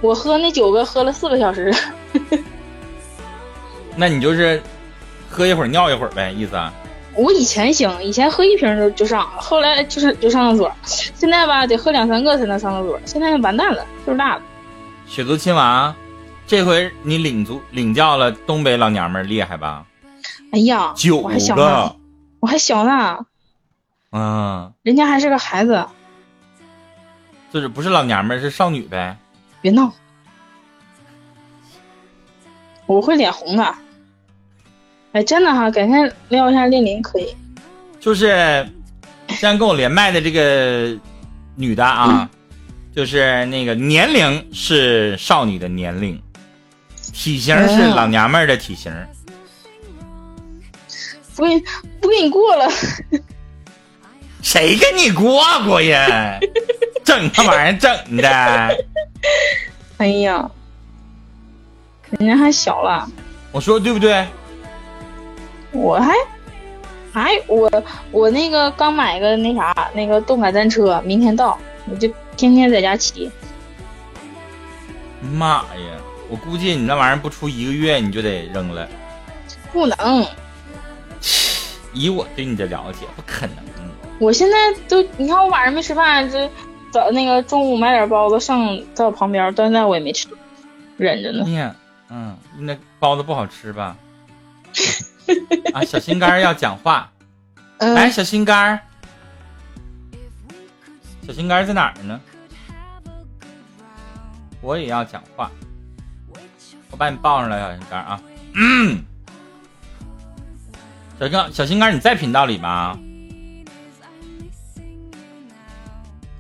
[0.01, 1.75] 我喝那九个喝了四个小时。
[3.97, 4.63] 那你就是
[5.29, 6.73] 喝一会儿尿一会儿呗，意思啊？
[7.19, 10.73] 我以前行，以前喝一瓶就就上，后来就是就上厕所。
[10.85, 13.01] 现在吧，得喝两三个才能上厕所。
[13.05, 14.43] 现在完蛋了，岁数大了。
[15.05, 15.93] 雪族亲王，
[16.47, 19.85] 这回你领足领教了东北老娘们儿厉害吧？
[20.53, 21.97] 哎呀，九我还小呢，个，
[22.39, 23.27] 我还小呢，
[24.13, 25.85] 嗯，人家还是个孩子，
[27.53, 29.17] 就是不是老娘们儿是少女呗？
[29.61, 29.93] 别闹，
[32.87, 33.75] 我会脸红的。
[35.13, 37.35] 哎，真的哈，改天撩一下恋林可以。
[38.01, 38.29] 就是
[39.29, 40.97] 现在跟我连麦的这个
[41.57, 42.29] 女的啊，
[42.95, 46.21] 就是那个年龄是少女的年龄，
[47.13, 48.93] 体型是哦老娘们儿的体型。
[51.35, 51.65] 不给你
[52.01, 52.69] 不给你过了，
[54.43, 56.39] 谁跟你过过呀？
[57.05, 58.29] 整那玩意儿整的，
[59.99, 60.51] 哎呀，
[62.11, 63.09] 人家还小了，
[63.53, 64.27] 我说对不对？
[65.73, 66.15] 我还
[67.13, 67.71] 还我
[68.11, 71.59] 我那个刚买个那啥那个动感单车，明天到，
[71.91, 73.31] 我就天天在家骑。
[75.35, 75.99] 妈呀！
[76.31, 78.87] 我估计你那玩意儿不出一个月你就得扔了。
[79.73, 80.27] 不能，
[81.93, 83.57] 以我对你的了解，不可能。
[84.19, 84.57] 我现在
[84.89, 86.49] 都你看我晚上没吃饭，这
[86.93, 90.29] 早那个中午买点包子上在我旁边，到现在我也没吃，
[90.97, 91.45] 忍着呢。
[91.47, 91.75] 哎呀，
[92.11, 93.97] 嗯，那包子不好吃吧？
[95.75, 97.11] 啊，小心肝儿要讲话。
[97.79, 98.81] 嗯，来，小心肝儿，
[101.27, 102.21] 小心肝儿在哪儿呢？
[104.61, 105.51] 我也要讲话，
[106.91, 108.21] 我把你抱上来，小心肝儿啊。
[108.55, 109.05] 嗯，
[111.21, 112.99] 小心小心肝儿，你在频道里吗？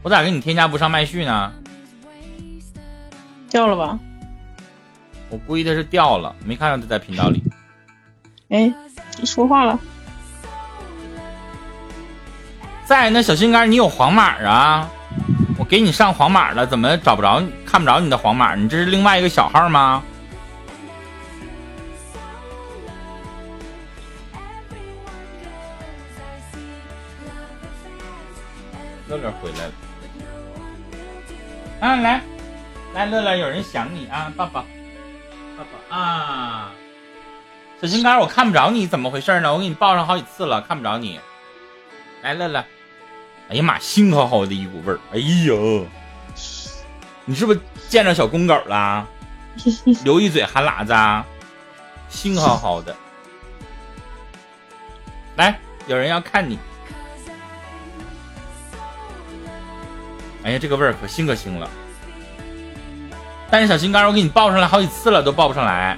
[0.02, 1.52] 我咋给你添加不上麦序呢？
[3.50, 3.98] 掉了吧？
[5.30, 7.42] 我估计他是掉了，没看到他在频道里。
[8.48, 8.72] 哎，
[9.24, 9.78] 说话了。
[12.84, 14.88] 在那小心肝，你有黄码啊？
[15.58, 17.42] 我给你上黄码了，怎么找不着？
[17.66, 18.54] 看不着你的黄码？
[18.54, 20.02] 你这是另外一个小号吗？
[29.08, 29.72] 乐乐回来了，
[31.80, 32.20] 啊，来，
[32.94, 34.60] 来，乐乐，有人想你啊，抱抱，
[35.56, 36.72] 抱抱啊！
[37.80, 39.52] 小心肝儿，我看不着你，怎么回事呢？
[39.54, 41.20] 我给你抱上好几次了，看不着你。
[42.22, 42.64] 来，乐乐，
[43.48, 45.86] 哎呀妈，腥好好的一股味儿，哎呦，
[47.24, 49.06] 你是不是见着小公狗了？
[50.02, 51.24] 流一嘴哈喇子啊，
[52.10, 52.94] 腥好好的。
[55.36, 56.58] 来，有人要看你。
[60.42, 61.70] 哎呀，这个味儿可腥可腥了。
[63.50, 65.96] 但是小心肝儿，我给你抱上来好几次了，都抱不上来。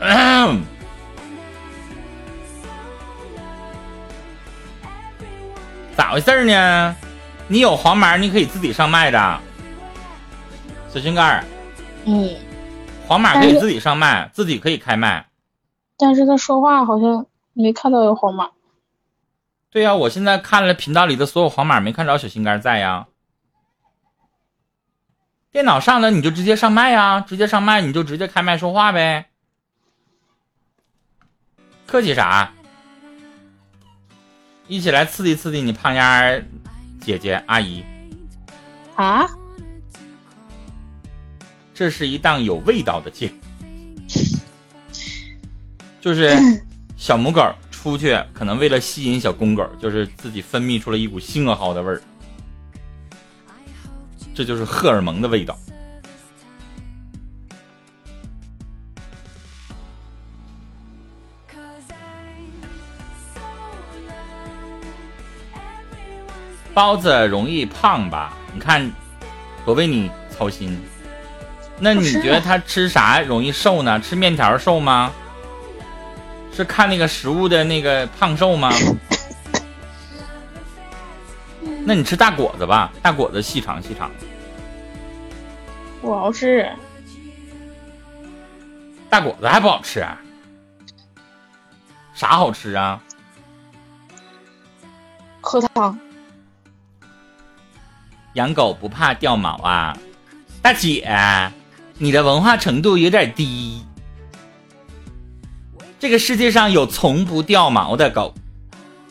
[0.00, 0.62] 嗯
[5.96, 6.96] 咋回事呢？
[7.48, 9.40] 你有黄码，你可以自己上麦的。
[10.88, 11.44] 小心肝儿，
[12.04, 12.36] 嗯，
[13.06, 15.26] 黄码可以自己上麦，自己可以开麦。
[15.96, 18.50] 但是他说话好像没看到有黄码。
[19.70, 23.08] 对呀、我现在看了频道里的所有黄码，没看着小心肝在呀。
[25.50, 29.27] 电脑上的你就直接上麦呀，直接上麦你就直接开麦说话呗。
[31.88, 32.52] 客气啥？
[34.66, 36.44] 一起来刺激刺激你胖丫儿
[37.00, 37.82] 姐姐阿姨，
[38.94, 39.26] 啊？
[41.72, 43.34] 这是一档有味道的节目，
[45.98, 46.30] 就是
[46.98, 52.02] 小母狗出去，可能为了吸引小公狗，就是自己分泌出了一股腥好的味儿，
[54.34, 55.58] 这就是荷尔蒙的味道。
[66.78, 68.32] 包子容易胖吧？
[68.54, 68.92] 你看，
[69.64, 70.80] 我为你操心。
[71.80, 73.98] 那你觉得他吃啥容易瘦呢？
[73.98, 75.12] 吃面条瘦吗？
[76.52, 78.70] 是看那个食物的那个胖瘦吗？
[81.84, 84.08] 那你吃大果子吧，大果子细长细长。
[86.00, 86.70] 不好吃。
[89.10, 90.16] 大果子还不好吃啊？
[92.14, 93.02] 啥好吃啊？
[95.40, 95.98] 喝汤。
[98.34, 99.96] 养狗不怕掉毛啊，
[100.62, 101.08] 大姐，
[101.96, 103.82] 你的文化程度有点低。
[105.98, 108.32] 这个世界上有从不掉毛的狗，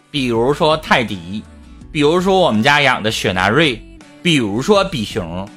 [0.10, 1.43] 比如说泰迪，
[1.91, 3.82] 比如说我们家养的雪纳瑞，
[4.23, 5.47] 比如说比熊。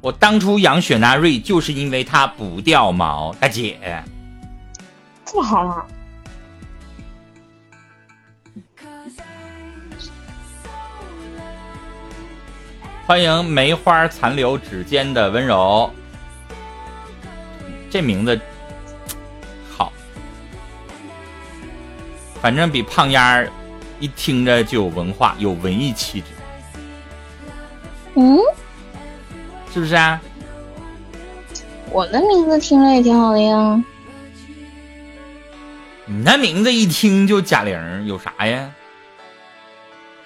[0.00, 4.02] 我当初养雪纳瑞就是因为它不掉毛，大姐。
[5.24, 5.84] 这么好吗？
[13.06, 15.90] 欢迎梅花残留指尖的温柔，
[17.90, 18.40] 这名字
[19.70, 19.92] 好，
[22.40, 23.50] 反正比胖丫儿
[24.00, 26.26] 一听着就有文化，有文艺气质。
[28.14, 28.38] 嗯，
[29.70, 30.18] 是不是啊？
[31.90, 33.84] 我的名字听着也挺好的呀。
[36.06, 38.72] 你那名字一听就贾玲，有啥呀？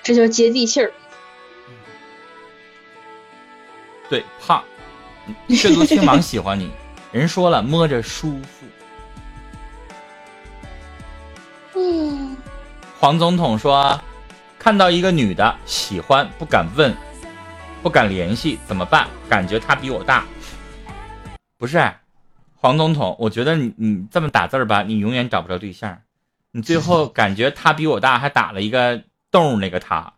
[0.05, 0.93] 这叫接地气儿。
[4.09, 4.63] 对，胖，
[5.49, 6.71] 血族青芒喜欢你。
[7.13, 8.67] 人说了，摸着舒服。
[11.75, 12.37] 嗯。
[12.99, 14.01] 黄总统说，
[14.59, 16.97] 看到一个女的喜欢，不敢问，
[17.83, 19.07] 不敢联系，怎么办？
[19.29, 20.25] 感觉她比我大。
[21.57, 21.93] 不是，
[22.57, 25.99] 黄总统，我觉得你你这么打字吧，你永远找不着对象。
[26.51, 30.13] 你最后感觉她比我大，还打了一个洞，那个他。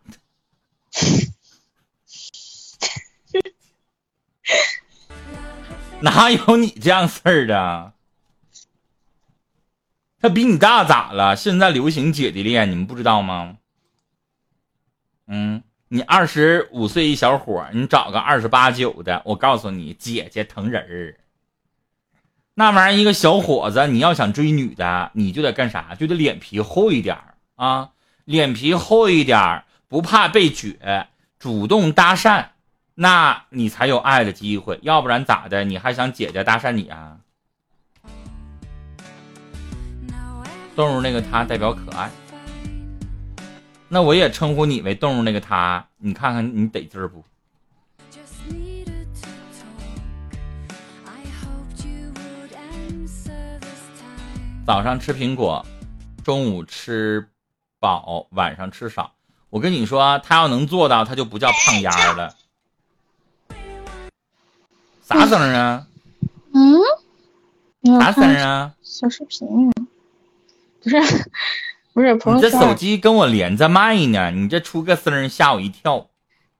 [6.03, 7.93] 哪有你这样事儿的？
[10.19, 11.35] 他比你大咋了？
[11.35, 13.57] 现在流行姐弟恋，你们不知道吗？
[15.27, 21.17] 嗯，你二十五岁一小伙，你找个二十八九的，我告诉你，姐姐疼人儿。
[22.55, 25.95] 那玩意儿一个小伙子，你要想追女的，你就得干啥？
[25.95, 27.17] 就得脸皮厚一点
[27.55, 27.91] 啊，
[28.25, 31.05] 脸皮厚一点，不怕被撅，
[31.37, 32.47] 主动搭讪。
[32.95, 35.63] 那你才有爱的机会，要不然咋的？
[35.63, 37.17] 你还想姐姐搭讪你啊？
[40.75, 42.09] 动物那个他代表可爱，
[43.89, 47.23] 那我也称呼你为动物那个他，你看看你得劲不？
[54.65, 55.65] 早上吃苹果，
[56.23, 57.27] 中午吃
[57.79, 59.11] 饱，晚上吃少。
[59.49, 62.33] 我跟你说，他要能做到，他就不叫胖丫了。
[65.11, 65.87] 啥声啊？
[66.53, 68.73] 嗯，啥声啊？
[68.81, 69.71] 小视频
[70.83, 70.97] 不是
[71.93, 72.49] 不是朋友圈。
[72.49, 76.07] 你这手机跟我连着麦呢，你这出个声吓我一跳。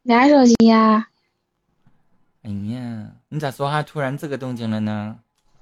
[0.03, 1.07] 俩手机呀？
[2.43, 5.17] 哎呀，你咋说话突然这个动静了呢？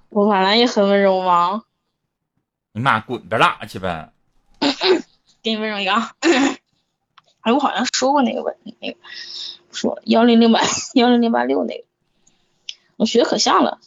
[0.09, 1.63] 我本来也很温柔吗？
[2.71, 4.11] 你妈滚边拉去呗！
[5.43, 6.15] 给你温柔一个啊！
[7.41, 8.97] 哎，我好像说过那个问那个，
[9.71, 10.61] 说幺零零八
[10.93, 11.83] 幺零零八六那个。
[12.99, 13.79] 我学的可像了，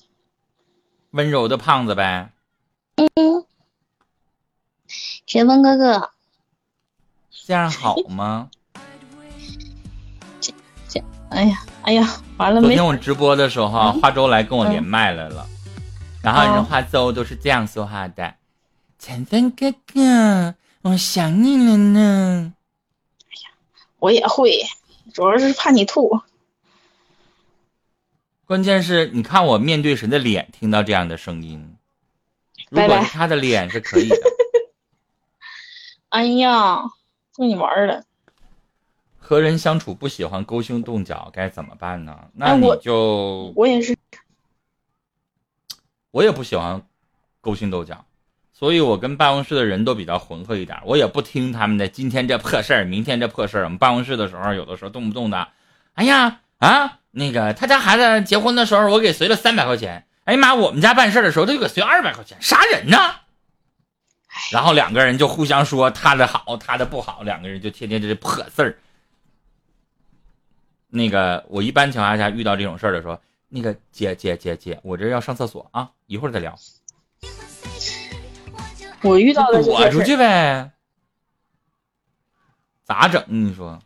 [1.11, 2.33] 温柔的胖子呗。
[2.96, 3.44] 嗯，
[5.27, 6.12] 学峰哥哥，
[7.31, 8.48] 这样好吗？
[10.40, 10.55] 这
[10.88, 12.62] 这，哎呀哎呀，完了！
[12.62, 15.46] 昨天我直播的时候，花粥来跟我连麦来了，
[16.22, 18.37] 然后人花粥都是这样说话的
[18.98, 22.55] ：“晨风哥哥，我想你了呢。”
[23.29, 23.51] 哎呀，
[23.98, 24.62] 我也会，
[25.12, 26.22] 主要是怕你吐。
[28.53, 31.75] 关键是你看我面对谁的脸，听到这样的声音，
[32.69, 34.17] 如果是他的脸是可以的。
[36.11, 36.83] 哎呀，
[37.35, 38.05] 逗你玩的。
[39.17, 42.29] 和人相处不喜欢勾心斗角，该怎么办呢？
[42.35, 43.97] 那你就我也是，
[46.11, 46.83] 我也不喜欢
[47.41, 48.05] 勾心斗角，
[48.53, 51.88] 所以我跟办公室的人都比较浑厚一点，我也不听他们的。
[51.88, 55.49] 今天这破事儿，明天这破事儿，我们办公室的时候，有的时候动不动的，
[55.95, 56.99] 哎呀啊。
[57.12, 60.07] 那个他家孩子结婚的时候，我给随了三百块钱。
[60.25, 62.96] 哎呀妈，我们家办事的时候，他就给随二百块钱，啥人呢？
[64.50, 68.79] 然后两个人就互相说他的好，他的不好，两个人就天天这破事儿。
[70.88, 76.56] 那个我一般情况下遇到这种事儿的时候，那个姐姐姐姐，我这要上厕所啊，一会儿再聊。
[79.02, 80.71] 我遇到的躲出去呗，
[82.85, 83.23] 咋整？
[83.27, 83.79] 你说？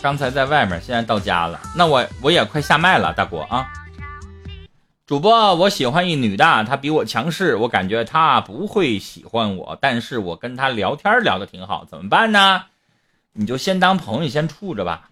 [0.00, 1.60] 刚才在外面，现在到家了。
[1.74, 3.66] 那我我也快下麦了，大国啊！
[5.04, 12.62] 主播，我喜欢一女的，她比我强势，我感觉她不会喜欢我，但是我跟她聊天聊的挺好，怎么办呢？
[13.32, 15.10] 你就先当朋友，先处着吧。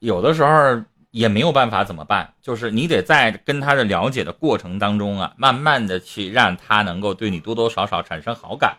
[0.00, 0.82] 有的时候
[1.12, 2.34] 也没有办法怎么办？
[2.42, 8.78] 就是你得在跟她的了解的过程当中啊，慢慢的去让她能够对你多多少少产生好感，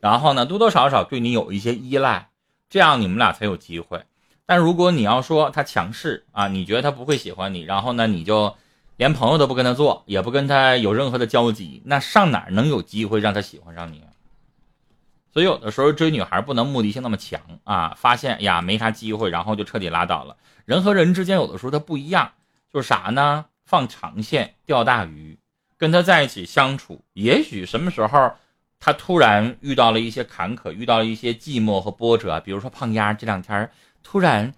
[0.00, 2.30] 然后呢，多多少少对你有一些依赖，
[2.70, 4.02] 这样你们俩才有机会。
[4.46, 8.54] 但如果你要说他强势啊，你觉得他不会喜欢你，然后呢，你就
[8.96, 14.02] 连朋友都不跟他做，也不跟他有任何的交集，那上哪能有机会让他喜欢上你？
[15.32, 20.36] 所以有的时候追女孩不能目的性那么强啊，发现呀没啥机会，然后就彻底拉倒了。
[20.64, 22.32] 人和人之间有的时候他不一样，
[22.72, 23.46] 就是啥呢？
[23.64, 25.36] 放长线钓大鱼，
[25.76, 28.32] 跟他在一起相处，也许什么时候
[28.78, 33.68] 他突然遇到了一些坎坷，遇到了一些寂寞和波折，比如说胖丫这两天
[34.08, 34.54] 突然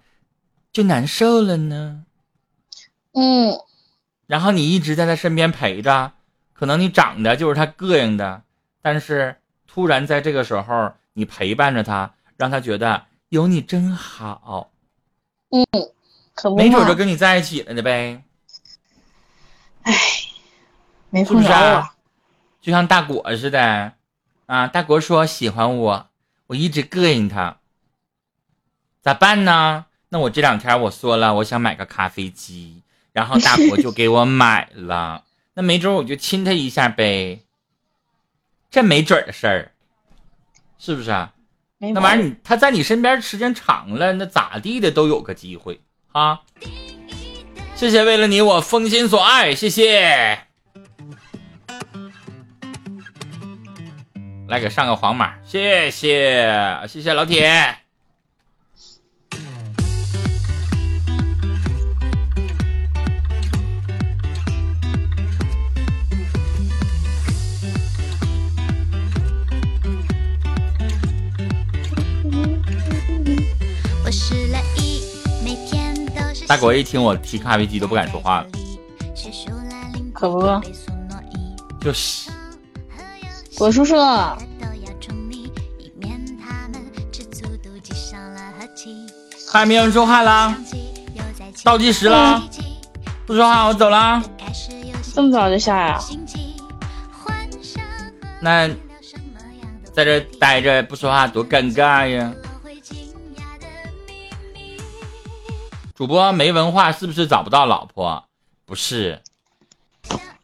[0.71, 2.05] 就难受了呢。
[3.13, 3.57] 嗯，
[4.27, 6.11] 然后你一直在他身边陪着，
[6.53, 8.43] 可能你长得就是他膈应的，
[8.83, 9.37] 但是。
[9.71, 14.71] 突然在这个时候，你陪伴着他，让他觉得有你真好。
[15.51, 15.63] 嗯，
[16.33, 18.23] 可没准就跟你在一起了呢呗。
[19.83, 19.93] 哎，
[21.11, 21.89] 没碰着。
[22.59, 23.93] 就像大果似的，
[24.47, 26.09] 啊，大果说喜欢我，
[26.47, 27.58] 我一直膈应他，
[29.01, 29.85] 咋办呢？
[30.09, 32.83] 那我这两天我说了，我想买个咖啡机，
[33.13, 35.23] 然后大伯就给我买了。
[35.55, 37.41] 那没准我就亲他一下呗。
[38.71, 39.71] 这没准的事儿，
[40.77, 41.33] 是不是啊？
[41.77, 45.79] 那玩意儿你他在你身边时间长了，那咋地的都有个机会
[46.11, 46.41] 啊！
[47.75, 50.39] 谢谢为了你我封心所爱，谢谢。
[54.47, 57.88] 来给上个黄马，谢谢谢谢老铁。
[76.49, 78.47] 大果一听我提咖啡机都不敢说话了，
[80.11, 80.61] 可不，
[81.79, 82.31] 就是。
[83.55, 83.95] 果叔叔，
[89.51, 90.57] 还没有人说话啦，
[91.63, 92.41] 倒计时了，
[93.27, 94.19] 不说话我走了，
[95.13, 95.99] 这么早就下呀？
[98.41, 98.67] 那
[99.93, 102.33] 在这待着不说话多尴尬呀！
[105.99, 108.23] 主播没文化是不是找不到老婆？
[108.65, 109.21] 不是，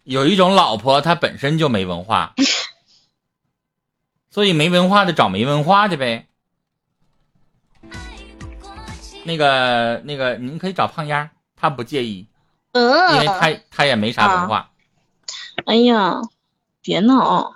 [0.04, 2.34] 有一种老婆她本身就没文化，
[4.30, 6.28] 所以没文化的找没文化的呗。
[9.24, 12.28] 那个那个，您可以找胖丫，她不介意，
[12.74, 14.72] 因为她她也没啥文化。
[15.66, 16.20] 哎呀，
[16.82, 17.56] 别闹！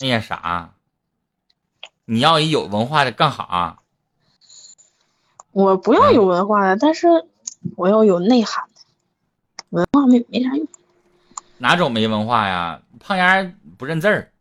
[0.00, 0.74] 哎呀啥？
[2.04, 3.81] 你要一有文化的更好。
[5.52, 7.06] 我不要有文化的，但是
[7.76, 8.80] 我要有内涵的。
[9.70, 10.66] 文化没没啥用。
[11.58, 12.80] 哪种没文化呀？
[12.98, 14.32] 胖丫不认字儿。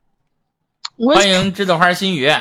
[0.98, 2.32] 欢迎栀子花心雨。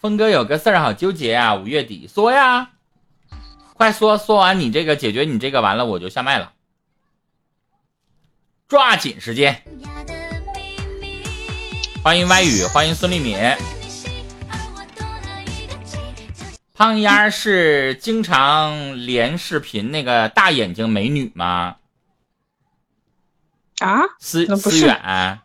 [0.00, 2.70] 峰哥有个事儿好纠结啊，五月底说呀，
[3.74, 6.52] 快说说完你这个解决你这个完了我就下麦了。
[8.68, 9.62] 抓紧时间！
[12.04, 13.38] 欢迎歪语，欢迎孙立敏。
[16.74, 21.76] 胖丫是经常连视频那个大眼睛美女吗？
[23.78, 24.02] 啊？
[24.20, 25.40] 思思远。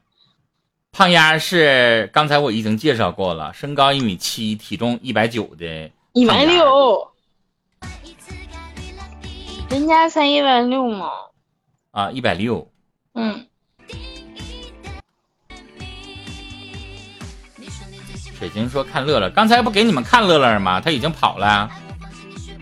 [0.92, 5.90] 胖丫是刚才我已经介绍过了，身高一米七，体重一百九的。
[6.12, 7.10] 一百六。
[9.70, 11.10] 人家才一百六嘛？
[11.92, 12.70] 啊，一百六。
[13.14, 13.46] 嗯，
[18.38, 20.82] 水晶说看乐乐，刚才不给你们看乐乐吗？
[20.82, 21.70] 他已经跑了，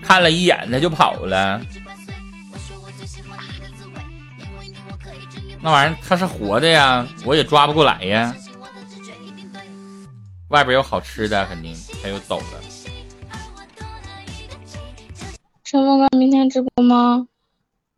[0.04, 1.62] 看了一眼他就跑了。
[5.62, 8.36] 那玩意儿他是活的呀，我也抓不过来呀。
[10.50, 11.74] 外边有好吃的，肯定
[12.04, 12.62] 他又走了。
[15.64, 17.26] 陈峰哥明天直播吗？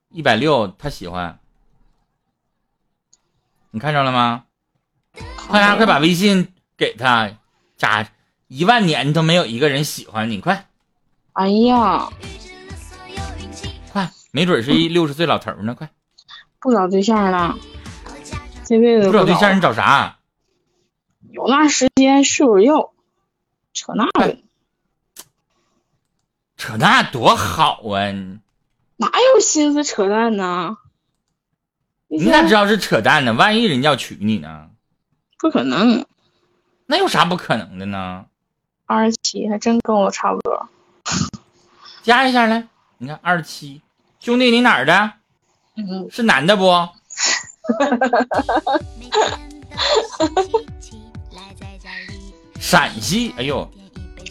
[0.10, 1.40] 一百六，他喜欢。
[3.76, 4.44] 你看着了吗？
[5.36, 7.32] 快呀，快把微信给他，
[7.76, 8.08] 咋
[8.48, 10.68] 一万年都没有一个人喜欢你，快！
[11.32, 12.08] 哎呀，
[13.92, 15.90] 快，没准是一六十岁老头呢，快！
[16.60, 17.58] 不找对象了，
[18.64, 20.20] 这辈子不找对象，你找啥？
[21.32, 22.94] 有那时间睡会儿觉，
[23.74, 24.38] 扯那个，
[26.58, 28.14] 扯那多好啊！
[28.98, 30.78] 哪有心思扯淡呢？
[32.16, 33.34] 你咋知道是扯淡呢？
[33.34, 34.70] 万一人家要娶你呢？
[35.40, 36.06] 不可能，
[36.86, 38.26] 那有啥不可能的呢？
[38.86, 40.70] 二十七还真跟我差不多。
[42.04, 42.68] 加一下来，
[43.00, 43.82] 你看二十七，
[44.20, 45.14] 兄弟你哪儿的？
[45.76, 46.88] 嗯，是男的不？
[52.60, 53.66] 陕西，哎呦，
[54.16, 54.24] 不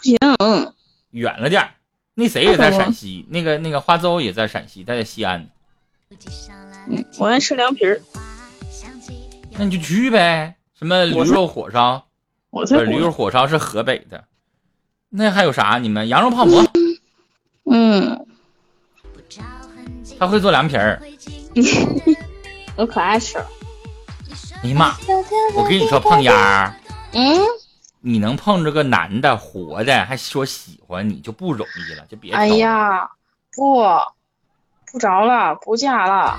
[0.00, 0.16] 行，
[1.10, 1.70] 远了点儿。
[2.14, 5.48] 那谁也在陕西，那个那个花粥也在陕西，他在西安。
[6.88, 8.00] 嗯，我爱吃凉皮儿。
[9.56, 10.56] 那你就去呗。
[10.78, 12.04] 什么驴肉火烧？
[12.50, 14.24] 我才驴肉火烧是河北的。
[15.08, 15.78] 那还有啥？
[15.78, 16.62] 你们羊肉泡馍？
[17.70, 18.26] 嗯，
[20.18, 21.00] 他会做凉皮儿。
[22.76, 23.46] 我可爱吃了。
[24.62, 24.96] 哎呀妈！
[25.56, 26.74] 我跟你说，胖丫，
[27.12, 27.38] 嗯，
[28.00, 32.32] 你能碰着个男的活的，还说喜欢你，就不容易了，就别。
[32.32, 33.08] 哎呀，
[33.54, 33.84] 不，
[34.94, 36.38] 不着了，不嫁了。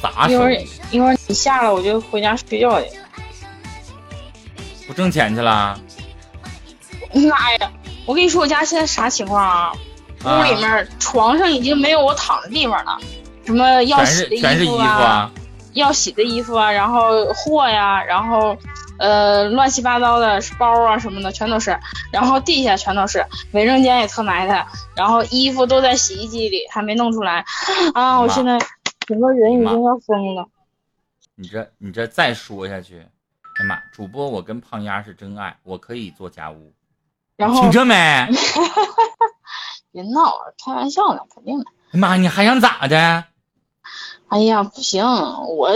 [0.00, 0.56] 咋一会儿
[0.92, 2.90] 一会儿你下了，我就回家睡觉去。
[4.86, 5.76] 不挣钱去了？
[7.12, 7.72] 妈呀！
[8.06, 9.72] 我跟你说，我家现在啥情况啊？
[10.24, 12.96] 屋里面床上已经没有我躺的地方了，
[13.44, 15.28] 什么要洗的衣服啊，
[15.72, 18.56] 要洗的衣服啊，然后货呀，然后
[18.98, 21.78] 呃乱七八糟的包啊什么的全都是，
[22.12, 24.66] 然后地下全都是，卫生间也特埋汰，
[24.96, 27.44] 然后衣服都在洗衣机里还没弄出来
[27.94, 28.20] 啊！
[28.20, 28.58] 我现在
[29.06, 30.46] 整个人已经要疯了。
[31.34, 33.06] 你这你这再说下去，
[33.60, 33.78] 哎妈！
[33.92, 36.72] 主播我跟胖丫是真爱，我可以做家务。
[37.36, 37.94] 然后听着没？
[39.90, 40.34] 别闹，
[40.64, 41.64] 开玩笑呢，肯定的。
[41.92, 43.24] 妈，你还想咋的？
[44.28, 45.70] 哎呀，不行，我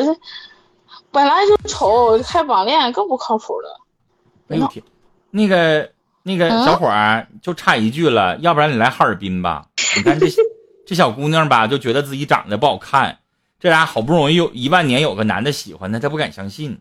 [1.11, 3.81] 本来就丑，还网恋更不靠谱了。
[4.49, 4.85] 哎呦天，
[5.31, 5.91] 那个
[6.23, 9.67] 那个小伙儿就差一句了，要不然你来哈尔滨吧？
[9.97, 10.27] 你看这
[10.87, 13.19] 这小姑娘吧，就觉得自己长得不好看，
[13.59, 16.81] 这俩好不容易有一万年有个男的喜欢她，她不敢相信。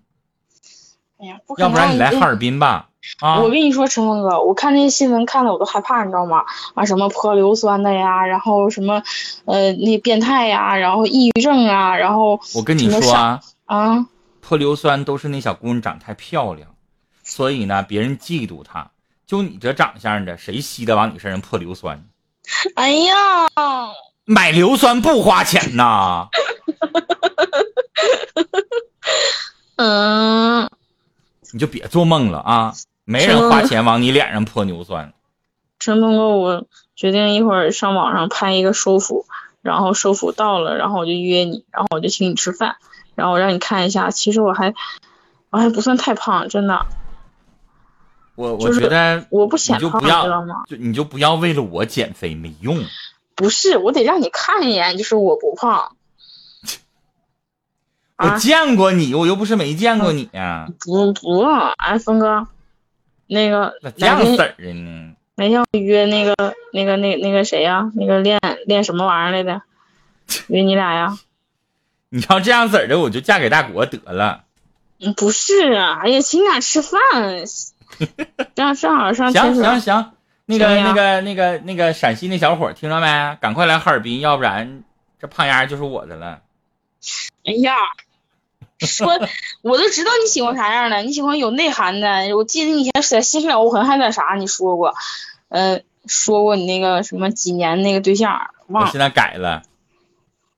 [1.18, 2.90] 哎呀，要不然你来哈尔滨吧。
[3.20, 3.40] 啊！
[3.40, 6.44] 我跟你说，陈峰哥，我看那些新闻看的我都害怕，你知道吗？
[6.74, 9.04] 啊，什么泼硫酸的呀，然后什么，
[9.46, 14.08] 呃，那变态呀，然后抑郁症啊，然后我跟你说啊，啊，
[14.48, 16.76] 泼硫酸都是那小姑娘长太漂亮，
[17.24, 18.92] 所以呢，别人嫉妒她。
[19.26, 22.08] 就你这长相的，谁稀得往你身上泼硫酸？
[22.76, 23.16] 哎呀，
[24.24, 26.28] 买硫酸不花钱呐！
[29.78, 30.70] 嗯，
[31.52, 32.76] 你就别做梦了啊！
[33.04, 35.12] 没人花钱往你脸上泼硫酸。
[35.80, 39.26] 陈峰哥，我决定一会儿上网上拍一个收腹，
[39.64, 42.76] 然后收腹到了，然后我就约你，然后我就请你吃饭，
[43.16, 44.74] 然后我让你看一下，其实我还
[45.50, 46.86] 我还不算太胖，真的。
[48.36, 50.64] 我我觉得我不显胖，知道吗？
[50.68, 52.84] 就你就不要为了我减肥没用。
[53.34, 55.96] 不是，我得让你看一眼，就是我不胖。
[58.18, 60.68] 我见过你，我又不是没见过你呀。
[60.80, 61.42] 不不，
[61.78, 62.48] 哎，峰哥。
[63.28, 65.16] 那个这样式儿的呢？
[65.36, 67.92] 哪天约那个那个那那个谁呀？
[67.96, 69.62] 那个练练什么玩意儿来的？
[70.48, 71.18] 约你俩呀？
[72.16, 74.46] 你要这样子儿的，我就嫁给大国得了。
[75.02, 77.02] 嗯，不是啊，哎呀，请你俩吃饭。
[78.56, 79.34] 这样正好上。
[79.34, 80.14] 行行行，
[80.46, 83.38] 那个那个那个那个陕西那小伙听着没？
[83.42, 84.84] 赶快来哈尔滨，要不然
[85.20, 86.40] 这胖丫就是我的了。
[87.44, 87.74] 哎呀，
[88.80, 89.20] 说
[89.62, 92.34] 我都知道你喜欢啥样的，你喜欢有内涵的。
[92.38, 94.36] 我记得你以前在《新了无痕》还在啥？
[94.40, 94.94] 你说过，
[95.50, 98.88] 嗯，说过你那个什么几年那个对象，忘了。
[98.88, 99.64] 我现在改了，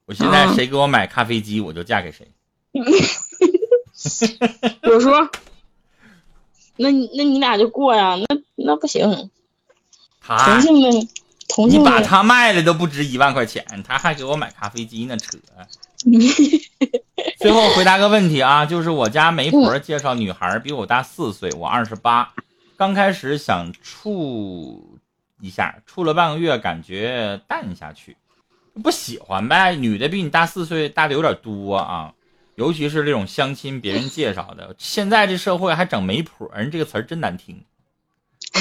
[0.07, 2.27] 我现在谁给我买咖啡机，我就嫁给谁。
[4.81, 5.29] 我说。
[6.77, 8.15] 那你那你俩就过呀？
[8.15, 9.29] 那那不行。
[10.21, 11.07] 同性的，
[11.49, 15.37] 同性你把他卖了都不值一万块钱，他还给我买咖啡机呢，扯。
[17.39, 22.33] 最后回答个问题啊，就是我家媒婆介绍女孩比我大四岁，我二十八，
[22.77, 24.99] 刚开始想处
[25.41, 28.15] 一下，处了半个月感觉淡下去，
[28.77, 29.75] 不喜欢呗。
[29.75, 32.13] 女的比你大四岁，大的有点多啊。
[32.55, 37.63] 尤其是这种相亲别人介绍的，现在这社会还整媒婆，人这个词儿真难听。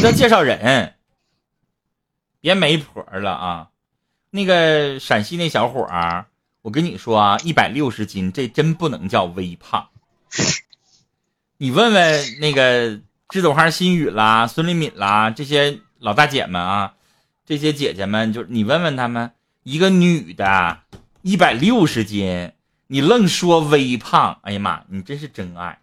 [0.02, 0.94] 叫介绍人，
[2.42, 3.70] 别媒婆了啊！
[4.30, 6.26] 那个陕西那小伙儿，
[6.60, 9.88] 我跟你说啊，一百六十斤，这真不能叫微胖。
[11.56, 12.98] 你问问那个
[13.28, 16.94] 栀子花心语啦、孙丽敏啦这些老大姐们啊，
[17.46, 19.32] 这些姐姐们，就你问问他们，
[19.66, 20.78] 一个女的，
[21.22, 22.52] 一百六十斤。
[22.86, 25.80] 你愣说微胖，哎呀妈，你真是真爱。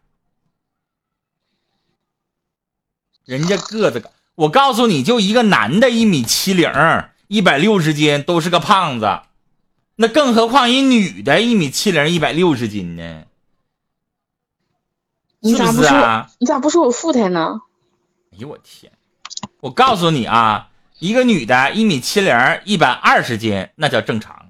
[3.25, 6.71] 人家个子，我告诉你就一个男的，一米七零，
[7.27, 9.19] 一百六十斤，都是个胖子，
[9.97, 13.25] 那更何况一女的，一米七零，一百六十斤呢？
[15.41, 15.73] 你咋不说？
[15.73, 16.31] 是不是啊？
[16.39, 17.59] 你咋不说我富态呢？
[18.31, 18.93] 哎呦我天！
[19.59, 20.69] 我告诉你啊，
[20.99, 22.33] 一个女的，一米七零，
[22.65, 24.49] 一百二十斤，那叫正常。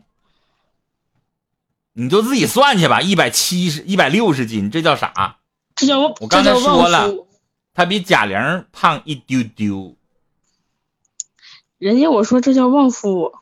[1.94, 5.38] 你就自己算去吧，一百七十、一百六十斤，这叫啥？
[5.76, 7.12] 这叫我刚才说了。
[7.74, 9.96] 她比贾玲胖一丢丢。
[11.80, 13.34] 人家我说这叫旺夫。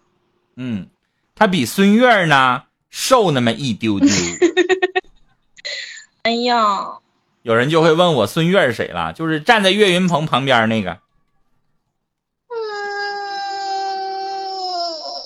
[0.56, 0.88] 嗯，
[1.36, 4.08] 她比孙悦呢瘦那么一丢丢。
[6.24, 7.00] 哎呀，
[7.42, 11.00] 有人就会问我孙悦是谁了，就是站在岳云鹏旁边那个。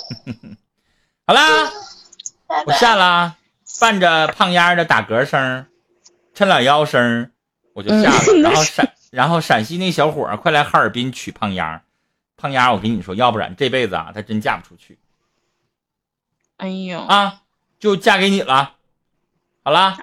[1.27, 1.71] 好啦，
[2.65, 3.35] 我下啦，
[3.79, 5.65] 伴着胖丫儿的打嗝声、
[6.35, 7.31] 抻懒腰声，
[7.73, 8.19] 我就下了。
[8.33, 11.81] 嗯 然后陕，然后陕西那小伙儿快来哈尔滨娶胖丫儿。
[12.37, 14.99] 胖丫儿，我跟你说，要不然这辈子啊，她真嫁不出去
[16.57, 17.41] 哎呦，啊，
[17.79, 18.75] 就嫁给你了。
[19.63, 19.97] 好啦，